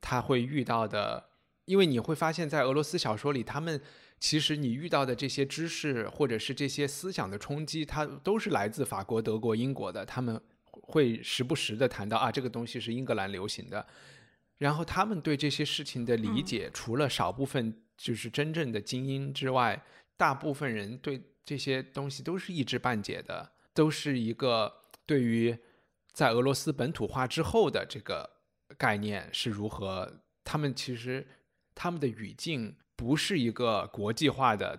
[0.00, 1.22] 他会遇到的，
[1.66, 3.78] 因为你会发现在俄罗斯小说里，他们
[4.18, 13.86] 其实你遇到的这些知识或者是这些思想的冲击，它都是来自法国、德国、英国的，他们会时不时的谈到啊这个东西是英格兰流行的。
[14.62, 19.84] 然后他们对这些事情的理解，除了少部分就是真正的精英之外，
[20.16, 24.72] 大部分人对这些东西都是一知半解的，都是一个
[25.04, 25.58] 对于
[26.12, 28.30] 在俄罗斯本土化之后的这个
[28.78, 30.20] 概念是如何。
[30.44, 31.26] 他们其实
[31.74, 34.78] 他们的语境不是一个国际化的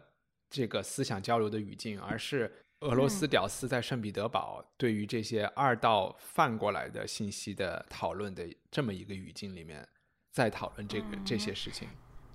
[0.49, 2.49] 这个思想交流的语境，而是
[2.83, 9.87] 俄罗斯屌丝在圣彼得堡对于这些二道贩过来的信息的讨论的这么一个语境里面，
[10.31, 11.87] 在讨论这个这些事情。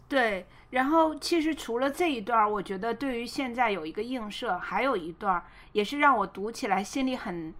[0.08, 7.52] 对，然后其实除了这一段，我觉得对于现在有一个映射，还有一段也是让我读起来心里很。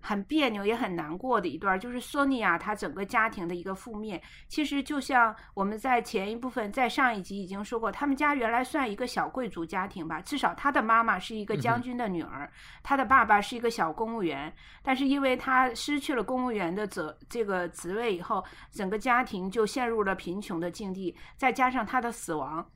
[0.00, 4.20] 很别扭也很难过的一段，就是索尼娅她整个家庭的一个覆灭。
[4.48, 12.50] 其实就像我们在前一部分，在上一集已经说过，他们家原来算一个小贵族家庭吧，至少她的妈妈是一个将军的女儿，
[12.82, 14.52] 她的爸爸是一个小公务员。
[14.82, 22.66] 但是因为她失去了公务员的责这个职位以后，整个家庭就陷入了贫穷的境地，再加上她的死亡。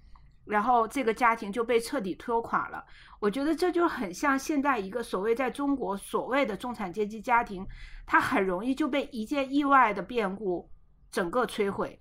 [0.47, 2.84] 然后这个家庭就被彻底拖垮了。
[3.20, 7.66] 我觉得这就很像现在一个所谓在中国所谓的中产阶级家庭，
[8.05, 10.70] 它很容易就被一件意外的变故
[11.11, 11.99] 整个摧毁，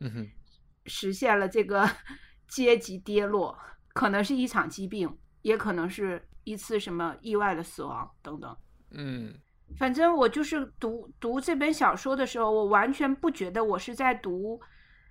[0.85, 1.89] 实现了这个
[2.49, 3.57] 阶级跌落，
[3.93, 8.57] 可能是一场疾病，也可能是一次什么意外的死亡等等。
[8.91, 9.33] 嗯，
[9.77, 14.59] 反正我就是读读这本小说的时候，我完全不觉得我是在读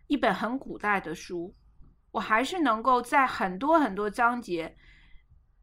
[0.09, 1.55] 一本很古代的书。
[2.13, 4.73] 我还是能够在很多很多章节，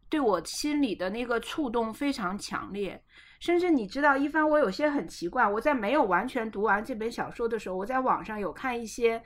[0.09, 3.01] 对我心里的那个触动非常强烈。
[3.39, 5.47] 甚至你知道，一帆，我有些很奇怪。
[5.47, 9.23] 我在没有完全读完这本小说的时候，我在网上有看一些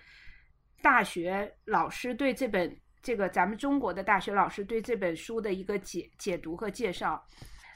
[0.83, 7.25] 大学老师对这本这个咱们中国的大学老师对这本书的一个解解读和介绍，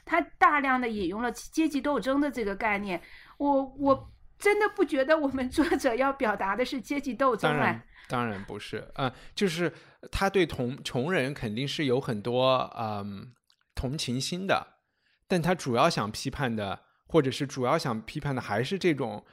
[0.04, 3.02] 他大量的引用了阶级斗争的这个概念。
[3.38, 7.82] 我我真的不觉得我们作者要表达的是阶级斗争啊。
[8.08, 9.72] 当然不是嗯，就是
[10.10, 13.32] 他对同穷人肯定是有很多嗯
[13.74, 14.66] 同情心的，
[15.28, 19.24] 但他主要想批判的，或者是主要想批判的，还是这种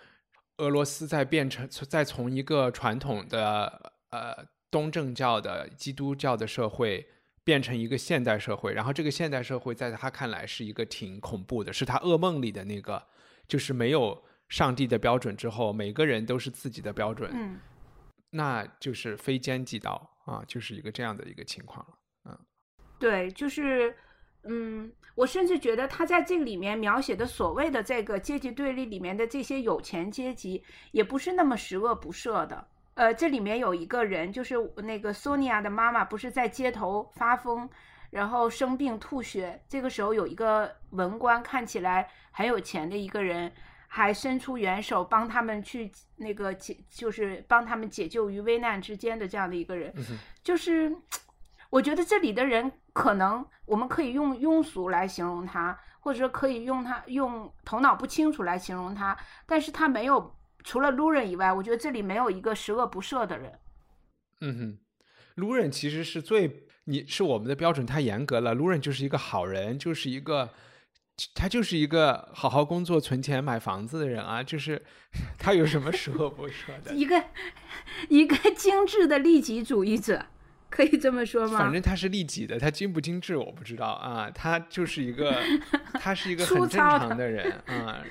[0.58, 7.08] 俄罗斯在变成在从一个传统的呃东正教的基督教的社会
[7.44, 13.02] 变成一个现代社会，然后这个现代社会在他看来是一个挺恐怖的，是他噩梦里的那个，
[13.48, 17.32] 就是没有上帝的标准之后，每个人都是自己的标准。
[17.34, 17.58] 嗯。
[18.36, 19.94] 那就是非奸即盗
[20.26, 21.94] 啊，就是一个这样的一个情况了。
[22.26, 22.38] 嗯，
[23.00, 23.96] 对，就是，
[24.44, 30.62] 嗯，我甚至觉得他在这里面描写的所谓的这个阶级对立里面的这些有钱阶级，
[30.92, 32.68] 也不是那么十恶不赦的。
[32.96, 37.70] 呃，这里面有一个人，就是那个索尼娅的妈妈，不是在街头发疯，
[38.10, 43.50] 然后生病吐血，这个时候有一个文官，看起来很有钱的一个人。
[43.96, 49.94] 还伸出援手帮他们去那个解，就是帮他们解救于危难之间的这样的一个人，
[50.44, 50.94] 就是
[51.70, 60.36] 我觉得这里的人可能我们可以用庸俗来形容他，或者说可以用他用头脑不清楚来形容他，但是他没有
[60.66, 63.58] 除了路人以外，我觉得这里没有一个十恶不赦的人。
[64.42, 64.80] 嗯哼，
[65.36, 70.50] 路人其实是最你是我们的标准太严格了，路人就是一个好人，就是一个。
[71.34, 74.82] 他就是一个好好工作、存钱买房子的人啊，就是
[75.40, 76.92] 他有什么十恶不说的？
[76.96, 77.24] 一个
[78.10, 80.26] 一个精致的利己主义者，
[80.70, 81.58] 可以这么说吗？
[81.58, 84.30] 反正他是利己的，他精不精致我不知道啊。
[84.30, 85.42] 他就是一个，
[85.94, 88.04] 他是一个很正常的人啊。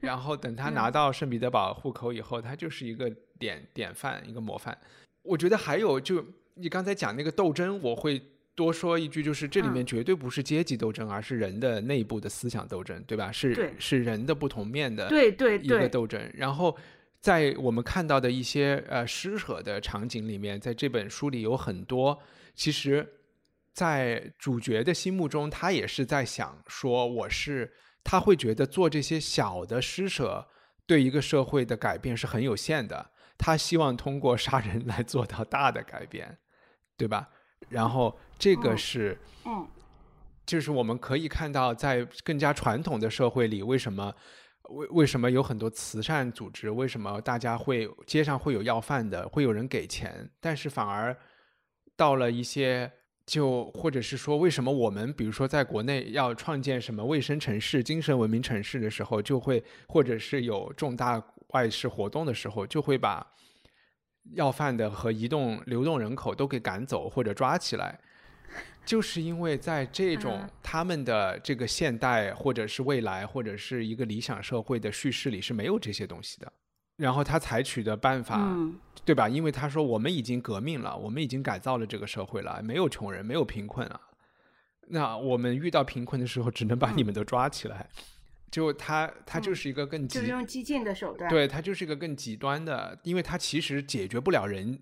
[0.00, 4.76] 然后等他拿到圣彼得堡户口以后，他就是一个典典范，一个模范。
[5.22, 6.22] 我觉得还有，就
[6.56, 8.22] 你刚才讲那个斗争，我会。
[8.54, 13.32] 多说一句，就是这里面绝对不是阶级斗争，而是人的内部的思想斗争，对吧？
[13.32, 16.20] 是是人的不同面的对对一个斗争。
[16.34, 16.76] 然后
[17.20, 22.20] 在我们看到的一些呃施舍的场景里面，在这本书里有很多，
[22.54, 23.08] 其实，
[23.72, 27.72] 在主角的心目中，他也是在想说，我是
[28.04, 30.46] 他会觉得做这些小的施舍
[30.86, 36.36] 对一个社会的改变是很有限的，他希望通过杀人来做到大的改变，
[36.98, 37.30] 对吧？
[37.68, 39.66] 然后这个是，嗯，
[40.44, 44.14] 就是我们可以看到，在更加传统的社会里，为什么
[44.70, 46.70] 为为什么有很多慈善组织？
[46.70, 50.28] 为什么大家会街上会有要饭的，会有人给钱？
[50.40, 51.16] 但是反而
[51.96, 52.90] 到了一些
[53.24, 63.26] 就或者是说，为什么我们比如说在国内要创建什么卫生城市、精神文明城市的时候，就会或者是有重大外事活动的时候，就会把。
[64.34, 67.98] 要饭的和移动流动人口都给赶走或者抓起来，
[68.84, 76.52] 就是因为在这种他们的这个现代或者是未来或者是一个理想社会的叙事里是没有这些东西的。
[76.96, 78.54] 然后他采取的办法，
[79.04, 79.28] 对吧？
[79.28, 84.00] 因为他说我们已经革命了，我们已经改造了这个社会了，没有穷人，没有贫困啊。
[84.88, 87.88] 那我们遇到贫困的时候，只能把你们都抓起来。
[88.52, 94.78] 就他，他就是一个更就是用激进的手段，对他就是一个更极端的，因为他其实解决不了人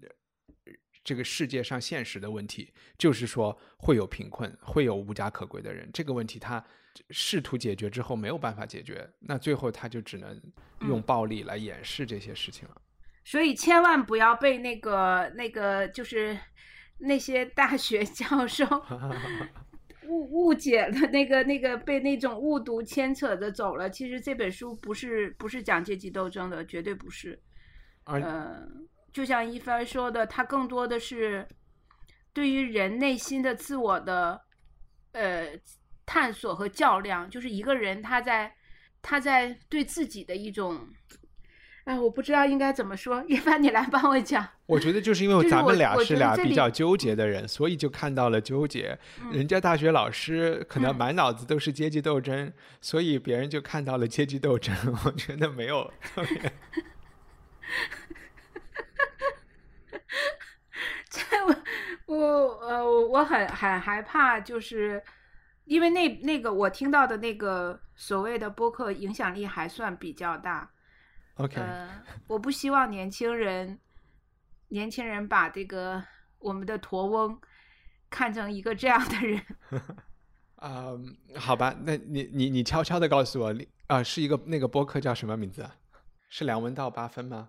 [1.04, 5.88] 这个世界上现实的问题，就是说会有贫困，会有无家可归的人。
[5.94, 6.62] 这个问题他
[7.10, 10.38] 试图解决之后没有办法解决，那最后他就只能
[10.80, 12.82] 用暴力来掩饰这些事情了。
[13.24, 16.36] 所以千万不要被那个那个就是
[16.98, 18.66] 那些大学 教授
[20.10, 23.88] 误误解了，那个那个被那种误读牵扯着走了。
[23.88, 27.40] 其实这本书不是不是讲阶级斗争的，绝对不是。
[28.04, 28.68] 呃，
[29.12, 31.46] 就像一帆说的，它更多的是
[32.32, 34.40] 对于人内心的自我的
[35.12, 35.48] 呃
[36.04, 38.52] 探索和较量，就是一个人他在
[39.00, 40.86] 他在对自己的一种。
[41.90, 44.46] 哎，我不知道应该怎么说， 一帆，你来帮我讲。
[44.66, 48.96] 我觉得就是因为咱们俩是俩比较纠结的人，所以就看到了纠结。
[49.32, 54.72] 人家大学老师可能满脑子都是阶级斗争，所以别人就看到了阶级斗争。
[55.04, 56.52] 我觉得没有特别。
[61.10, 61.56] 这我
[62.06, 62.16] 我
[62.68, 65.02] 呃我很很害怕，就是
[65.64, 70.70] 因为那那个我听到的那个所谓的播客影响力还算比较大。
[71.40, 71.58] OK，
[72.26, 73.78] 我不希望年轻人，
[74.68, 76.02] 年轻人把这个
[76.38, 77.40] 我们的驼翁
[78.10, 79.42] 看成一个这样的人。
[80.56, 80.92] 啊，
[81.36, 83.54] 好吧，那你你你悄悄的告诉我，
[83.86, 85.66] 啊，是一个那个播客叫什么名字？
[86.28, 87.48] 是梁文道八分吗？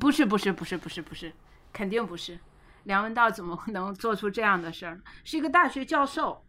[0.00, 1.30] 不是，不是，不是，不是，不是，
[1.72, 2.38] 肯定不是。
[2.84, 4.98] 梁文道怎么能做出这样的事儿？
[5.24, 6.42] 是一个大学教授。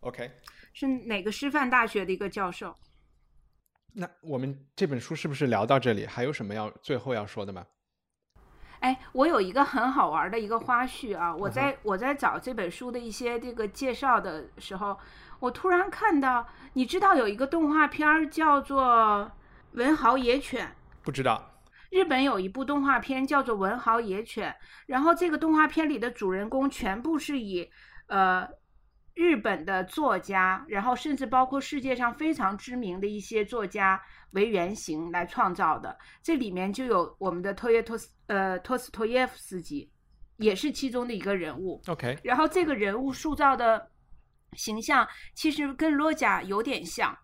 [0.00, 0.32] OK，
[0.72, 2.76] 是哪个师范大学的一个教授？
[3.94, 6.06] 那我们这本书是不是聊到这里？
[6.06, 7.66] 还有什么要最后要说的吗？
[8.80, 11.34] 哎，我有一个很好玩的一个花絮啊！
[11.36, 14.98] 我在我在找这本书的一些这个介绍的时候，
[15.40, 18.82] 我突然看到，你知道有一个动画片叫做
[19.72, 20.66] 《文豪野犬》？
[21.02, 21.60] 不知道。
[21.90, 24.50] 日本有一部动画片叫做《文豪野犬》，
[24.86, 27.70] 然后这个动画片里的主人公全部是以
[28.06, 28.48] 呃。
[29.14, 34.00] 日本的作家，然后甚至包括世界上非常知名的一些作家
[34.30, 39.90] 为原型来创造的，这里面就有我们的托耶托斯呃托斯托耶夫斯基，
[40.38, 41.82] 也是其中的一个人物。
[41.88, 43.90] OK，然后这个人物塑造的
[44.54, 47.14] 形象其实跟罗贾有点像，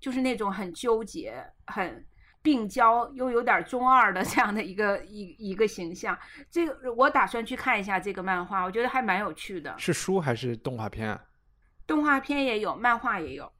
[0.00, 2.04] 就是那种很纠结、很
[2.42, 6.18] 病娇又有点中二的 这样的一个一一个形象。
[6.50, 9.76] 这个我打算去看一下这个漫画，我觉得还蛮有趣的。
[9.78, 11.20] 是书还是动画片啊？
[11.86, 13.52] 动画片也有，漫画也有。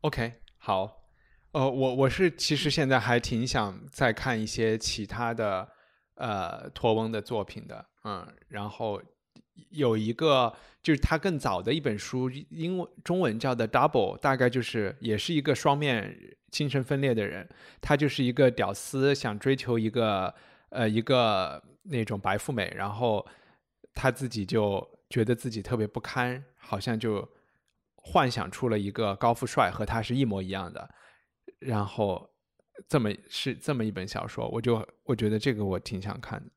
[0.00, 1.04] OK，好，
[1.52, 5.68] 呃，我我是其实现在还挺想再看一些其他的
[6.14, 9.00] 呃托翁的作品的，嗯，然后
[9.68, 10.52] 有一个
[10.82, 16.18] 就是他更早的一本书，英文中文叫的 Double，大概就是也是一个双面
[16.50, 17.46] 精神分裂的人，
[17.80, 20.34] 他就是一个屌丝，想追求一个
[20.70, 23.24] 呃一个那种白富美，然后
[23.92, 27.28] 他自己就觉得自己特别不堪，好像就。
[28.02, 30.88] 幻想出了一个高富帅和他是一模一样的，
[31.58, 32.30] 然后
[32.88, 36.50] 这么是这么一本小说，我就我觉得这个我挺想看的。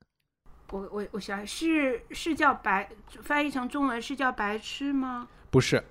[0.72, 2.89] 我我我想是是叫白
[3.22, 5.28] 翻译成中文是叫白痴吗？
[5.52, 5.84] 不是，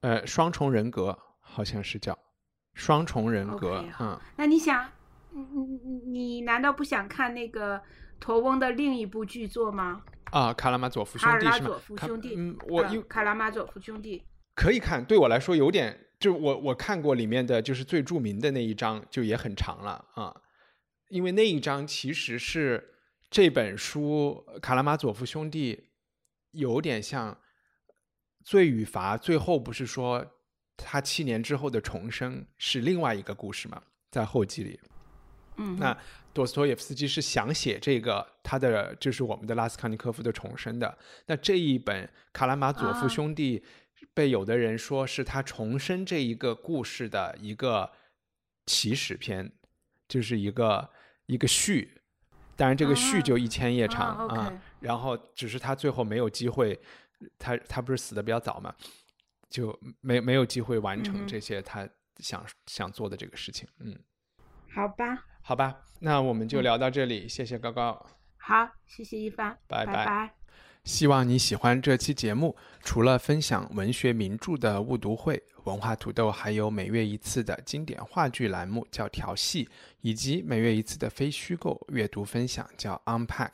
[0.00, 2.18] 呃，双重人格好像是叫
[2.74, 3.82] 双重人格。
[3.98, 4.90] 嗯，那你想，
[5.30, 7.80] 你你你难道不想看那个
[8.20, 10.02] 驼翁的另一部剧作吗？
[10.32, 11.80] 啊，卡拉马佐夫兄弟是吗？
[12.36, 14.22] 嗯，我卡拉马佐夫兄弟。
[14.56, 20.34] 可以看，对我来说有点，就我我看过里面的就是最著名的那一章，就也很长了啊，
[21.10, 22.94] 因为那一章其实是
[23.30, 25.76] 这本书《卡拉马佐夫兄弟》
[26.52, 27.38] 有点像
[28.42, 30.24] 罪与罚，最后不是说
[30.74, 34.80] 他七年之后的重生是另外一个故事嘛，在后记里，
[35.58, 35.94] 嗯，那
[36.32, 40.96] 多斯托耶夫斯基是想写这个他的就是我们的拉斯康尼科夫的重生的，
[41.26, 43.58] 那这一本《卡拉马佐夫兄弟》。
[44.16, 47.92] 被有的人说是他重生这一个故事的一个
[48.64, 49.52] 起始篇，
[50.08, 50.90] 就是一个
[51.26, 52.00] 一个序，
[52.56, 54.50] 当然这个序就一千页长啊。
[54.80, 56.80] 然后只是他最后没有机会，
[57.38, 58.74] 他他不是死的比较早嘛，
[59.50, 61.86] 就没没有机会完成这些他
[62.16, 63.68] 想想做的这个事情。
[63.80, 63.94] 嗯，
[64.74, 68.06] 好吧，好吧，那我们就聊到这里，谢谢高高。
[68.38, 70.45] 好，谢谢一帆，拜拜。
[70.86, 72.54] 希望你喜欢这期节目。
[72.84, 79.68] 除了分享文学名著的误读会，文化土豆还有每月一次的经典话剧栏目叫调戏，
[80.00, 83.50] 以及每月一次的非虚构阅读分享叫 Unpack。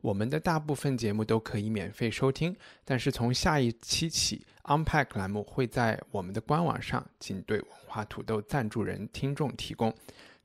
[0.00, 9.94] 我们的大部分节目都可以免费收听，但是从下一期起，Unpack 栏目会在我们的官网上仅对文化土豆赞助人听众提供。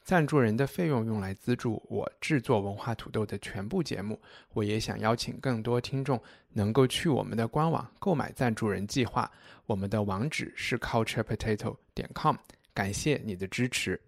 [0.07, 4.17] 赞助人的费用用来资助我制作文化土豆的全部节目。
[4.53, 6.17] 我也想邀请更多听众
[6.53, 9.29] 能够去我们的官网购买赞助人计划，
[9.65, 12.37] 我们的网址是 culturepotato 点 com。
[12.73, 13.99] 感谢你的支持。